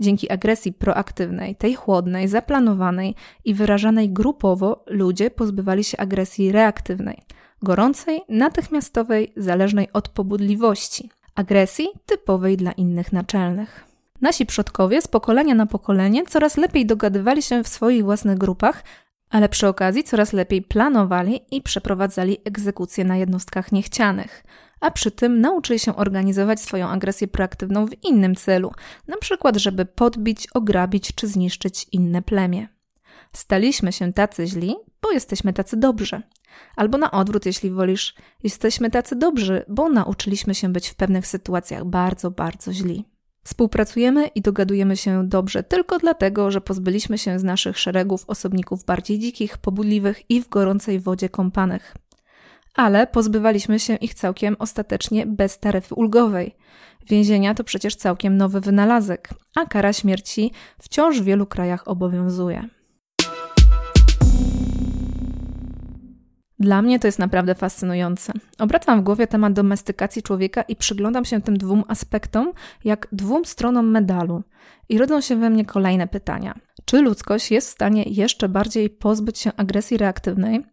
Dzięki 0.00 0.30
agresji 0.30 0.72
proaktywnej, 0.72 1.56
tej 1.56 1.74
chłodnej, 1.74 2.28
zaplanowanej 2.28 3.14
i 3.44 3.54
wyrażanej 3.54 4.10
grupowo, 4.10 4.84
ludzie 4.86 5.30
pozbywali 5.30 5.84
się 5.84 5.96
agresji 5.96 6.52
reaktywnej, 6.52 7.22
gorącej, 7.62 8.20
natychmiastowej, 8.28 9.32
zależnej 9.36 9.88
od 9.92 10.08
pobudliwości, 10.08 11.10
agresji 11.34 11.88
typowej 12.06 12.56
dla 12.56 12.72
innych 12.72 13.12
naczelnych. 13.12 13.84
Nasi 14.20 14.46
przodkowie 14.46 15.02
z 15.02 15.08
pokolenia 15.08 15.54
na 15.54 15.66
pokolenie 15.66 16.26
coraz 16.26 16.56
lepiej 16.56 16.86
dogadywali 16.86 17.42
się 17.42 17.64
w 17.64 17.68
swoich 17.68 18.04
własnych 18.04 18.38
grupach, 18.38 18.84
ale 19.34 19.48
przy 19.48 19.68
okazji 19.68 20.04
coraz 20.04 20.32
lepiej 20.32 20.62
planowali 20.62 21.40
i 21.50 21.62
przeprowadzali 21.62 22.38
egzekucje 22.44 23.04
na 23.04 23.16
jednostkach 23.16 23.72
niechcianych, 23.72 24.44
a 24.80 24.90
przy 24.90 25.10
tym 25.10 25.40
nauczyli 25.40 25.78
się 25.78 25.96
organizować 25.96 26.60
swoją 26.60 26.88
agresję 26.88 27.28
proaktywną 27.28 27.86
w 27.86 28.04
innym 28.04 28.34
celu, 28.34 28.72
na 29.08 29.16
przykład 29.16 29.56
żeby 29.56 29.84
podbić, 29.84 30.48
ograbić 30.54 31.14
czy 31.14 31.28
zniszczyć 31.28 31.86
inne 31.92 32.22
plemię. 32.22 32.68
Staliśmy 33.32 33.92
się 33.92 34.12
tacy 34.12 34.46
źli, 34.46 34.76
bo 35.02 35.10
jesteśmy 35.10 35.52
tacy 35.52 35.76
dobrzy. 35.76 36.22
Albo 36.76 36.98
na 36.98 37.10
odwrót, 37.10 37.46
jeśli 37.46 37.70
wolisz, 37.70 38.14
jesteśmy 38.42 38.90
tacy 38.90 39.16
dobrzy, 39.16 39.64
bo 39.68 39.88
nauczyliśmy 39.88 40.54
się 40.54 40.68
być 40.68 40.88
w 40.88 40.94
pewnych 40.94 41.26
sytuacjach 41.26 41.84
bardzo, 41.84 42.30
bardzo 42.30 42.72
źli. 42.72 43.13
Współpracujemy 43.44 44.26
i 44.26 44.42
dogadujemy 44.42 44.96
się 44.96 45.28
dobrze 45.28 45.62
tylko 45.62 45.98
dlatego, 45.98 46.50
że 46.50 46.60
pozbyliśmy 46.60 47.18
się 47.18 47.38
z 47.38 47.44
naszych 47.44 47.78
szeregów 47.78 48.24
osobników 48.26 48.84
bardziej 48.84 49.18
dzikich, 49.18 49.58
pobudliwych 49.58 50.30
i 50.30 50.42
w 50.42 50.48
gorącej 50.48 51.00
wodzie 51.00 51.28
kąpanych. 51.28 51.96
Ale 52.74 53.06
pozbywaliśmy 53.06 53.78
się 53.78 53.96
ich 53.96 54.14
całkiem 54.14 54.56
ostatecznie 54.58 55.26
bez 55.26 55.58
taryfy 55.58 55.94
ulgowej. 55.94 56.56
Więzienia 57.08 57.54
to 57.54 57.64
przecież 57.64 57.96
całkiem 57.96 58.36
nowy 58.36 58.60
wynalazek, 58.60 59.28
a 59.54 59.66
kara 59.66 59.92
śmierci 59.92 60.52
wciąż 60.78 61.20
w 61.20 61.24
wielu 61.24 61.46
krajach 61.46 61.88
obowiązuje. 61.88 62.68
Dla 66.64 66.82
mnie 66.82 66.98
to 66.98 67.08
jest 67.08 67.18
naprawdę 67.18 67.54
fascynujące. 67.54 68.32
Obracam 68.58 69.00
w 69.00 69.04
głowie 69.04 69.26
temat 69.26 69.52
domestykacji 69.52 70.22
człowieka 70.22 70.62
i 70.62 70.76
przyglądam 70.76 71.24
się 71.24 71.42
tym 71.42 71.58
dwóm 71.58 71.84
aspektom 71.88 72.52
jak 72.84 73.08
dwóm 73.12 73.44
stronom 73.44 73.90
medalu. 73.90 74.42
I 74.88 74.98
rodzą 74.98 75.20
się 75.20 75.36
we 75.36 75.50
mnie 75.50 75.64
kolejne 75.64 76.08
pytania. 76.08 76.54
Czy 76.84 77.02
ludzkość 77.02 77.50
jest 77.50 77.68
w 77.68 77.72
stanie 77.72 78.02
jeszcze 78.06 78.48
bardziej 78.48 78.90
pozbyć 78.90 79.38
się 79.38 79.52
agresji 79.56 79.96
reaktywnej? 79.96 80.64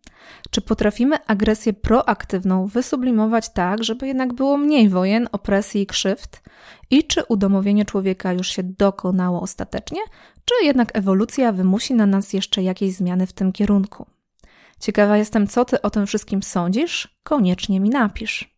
Czy 0.50 0.62
potrafimy 0.62 1.26
agresję 1.28 1.74
proaktywną 1.74 2.66
wysublimować 2.66 3.50
tak, 3.50 3.84
żeby 3.84 4.08
jednak 4.08 4.34
było 4.34 4.58
mniej 4.58 4.90
wojen, 4.90 5.28
opresji 5.32 5.82
i 5.82 5.86
krzywd? 5.86 6.42
I 6.90 7.04
czy 7.04 7.24
udomowienie 7.24 7.86
człowieka 7.86 8.34
już 8.34 8.48
się 8.48 8.64
dokonało 8.64 9.42
ostatecznie, 9.42 10.02
czy 10.46 10.66
jednak 10.66 10.98
ewolucja 10.98 11.52
wymusi 11.52 11.94
na 11.94 12.06
nas 12.06 12.34
jeszcze 12.34 12.64
jakieś 12.64 12.94
zmiany 12.94 13.28
w 13.28 13.34
tym 13.34 13.52
kierunku? 13.52 14.06
Ciekawa 14.82 15.18
jestem, 15.18 15.48
co 15.48 15.66
ty 15.66 15.82
o 15.82 15.90
tym 15.90 16.08
wszystkim 16.08 16.44
sądzisz? 16.44 17.20
Koniecznie 17.24 17.80
mi 17.80 17.90
napisz. 17.90 18.56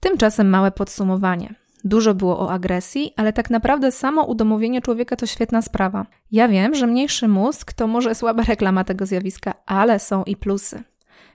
Tymczasem 0.00 0.48
małe 0.48 0.70
podsumowanie. 0.70 1.54
Dużo 1.84 2.14
było 2.14 2.40
o 2.40 2.50
agresji, 2.50 3.12
ale 3.16 3.32
tak 3.32 3.50
naprawdę 3.50 3.92
samo 3.92 4.24
udomowienie 4.24 4.80
człowieka 4.80 5.16
to 5.16 5.26
świetna 5.26 5.62
sprawa. 5.62 6.06
Ja 6.30 6.48
wiem, 6.48 6.74
że 6.74 6.86
mniejszy 6.86 7.28
mózg 7.28 7.72
to 7.72 7.86
może 7.86 8.14
słaba 8.14 8.42
reklama 8.42 8.84
tego 8.84 9.06
zjawiska, 9.06 9.54
ale 9.66 9.98
są 9.98 10.24
i 10.24 10.36
plusy. 10.36 10.82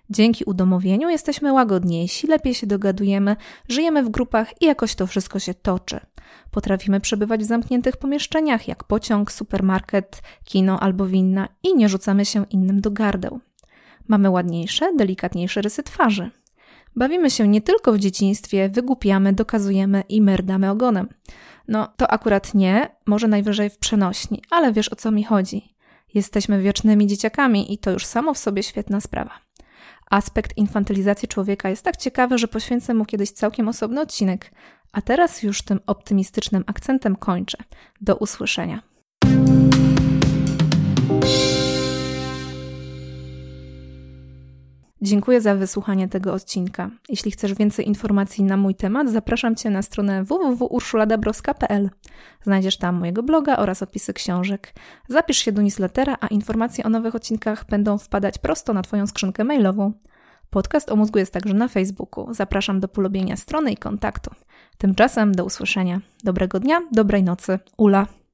Dzięki 0.10 0.44
udomowieniu 0.46 1.10
jesteśmy 1.10 1.54
łagodniejsi, 1.54 2.28
lepiej 2.28 2.54
się 2.54 2.68
dogadujemy, 2.68 3.36
żyjemy 3.70 4.04
w 4.04 4.10
grupach 4.10 4.62
i 4.62 4.66
jakoś 4.66 4.96
to 4.96 5.08
wszystko 5.08 5.40
się 5.40 5.54
toczy. 5.54 6.00
Potrafimy 6.52 7.00
przebywać 7.00 7.42
w 7.42 7.48
zamkniętych 7.48 7.98
pomieszczeniach, 7.98 8.68
jak 8.68 8.84
pociąg, 8.84 9.32
supermarket, 9.32 10.22
kino 10.44 10.80
albo 10.80 11.06
winna 11.06 11.48
i 11.64 11.76
nie 11.76 11.90
rzucamy 11.90 12.26
się 12.26 12.46
innym 12.50 12.82
do 12.82 12.92
gardeł. 12.92 13.40
Mamy 14.08 14.30
ładniejsze, 14.30 14.94
delikatniejsze 14.96 15.62
rysy 15.62 15.84
twarzy. 15.84 16.32
Bawimy 16.96 17.32
się 17.32 17.48
nie 17.48 17.62
tylko 17.62 17.94
w 17.94 18.00
dzieciństwie, 18.00 18.70
wygłupiamy, 18.70 19.34
dokazujemy 19.34 20.04
i 20.10 20.22
merdamy 20.22 20.70
ogonem. 20.70 21.08
No, 21.68 21.88
to 21.98 22.12
akurat 22.12 22.54
nie, 22.54 22.96
może 23.06 23.28
najwyżej 23.28 23.70
w 23.70 23.78
przenośni, 23.78 24.42
ale 24.50 24.74
wiesz 24.74 24.94
o 24.94 24.96
co 24.96 25.12
mi 25.12 25.24
chodzi. 25.24 25.76
Jesteśmy 26.14 26.62
wiecznymi 26.62 27.08
dzieciakami 27.08 27.74
i 27.74 27.78
to 27.78 27.92
już 27.92 28.06
samo 28.06 28.34
w 28.34 28.38
sobie 28.38 28.64
świetna 28.64 29.02
sprawa. 29.02 29.32
Aspekt 30.12 30.58
infantylizacji 30.58 31.28
człowieka 31.28 31.70
jest 31.70 31.84
tak 31.84 31.98
ciekawy, 31.98 32.38
że 32.38 32.48
poświęcę 32.48 32.94
mu 32.94 33.06
kiedyś 33.06 33.32
całkiem 33.32 33.68
osobny 33.68 34.02
odcinek. 34.02 34.52
A 34.92 35.02
teraz 35.02 35.44
już 35.44 35.62
tym 35.62 35.80
optymistycznym 35.88 36.64
akcentem 36.68 37.16
kończę. 37.16 37.58
Do 38.02 38.16
usłyszenia. 38.16 38.82
Dziękuję 45.04 45.42
za 45.42 45.56
wysłuchanie 45.56 46.08
tego 46.08 46.34
odcinka. 46.34 46.90
Jeśli 47.10 47.32
chcesz 47.32 47.54
więcej 47.54 47.88
informacji 47.88 48.44
na 48.44 48.58
mój 48.58 48.76
temat, 48.76 49.10
zapraszam 49.10 49.56
Cię 49.56 49.70
na 49.70 49.82
stronę 49.82 50.24
www.urszuladabrowska.pl. 50.24 51.90
Znajdziesz 52.44 52.78
tam 52.78 52.96
mojego 52.96 53.24
bloga 53.24 53.58
oraz 53.58 53.84
opisy 53.84 54.14
książek. 54.14 54.74
Zapisz 55.08 55.38
się 55.38 55.52
do 55.52 55.62
newslettera, 55.62 56.18
a 56.22 56.28
informacje 56.28 56.84
o 56.84 56.90
nowych 56.90 57.16
odcinkach 57.16 57.66
będą 57.70 57.98
wpadać 57.98 58.38
prosto 58.38 58.74
na 58.74 58.82
Twoją 58.82 59.08
skrzynkę 59.08 59.44
mailową. 59.44 59.94
Podcast 60.50 60.92
o 60.92 60.96
mózgu 60.96 61.20
jest 61.20 61.34
także 61.34 61.54
na 61.54 61.68
Facebooku. 61.68 62.34
Zapraszam 62.34 62.80
do 62.80 62.88
polubienia 62.88 63.38
strony 63.38 63.72
i 63.72 63.78
kontaktu. 63.78 64.32
Tymczasem 64.78 65.36
do 65.36 65.46
usłyszenia. 65.46 66.02
Dobrego 66.24 66.60
dnia, 66.60 66.82
dobrej 66.92 67.24
nocy. 67.24 67.60
Ula. 67.78 68.23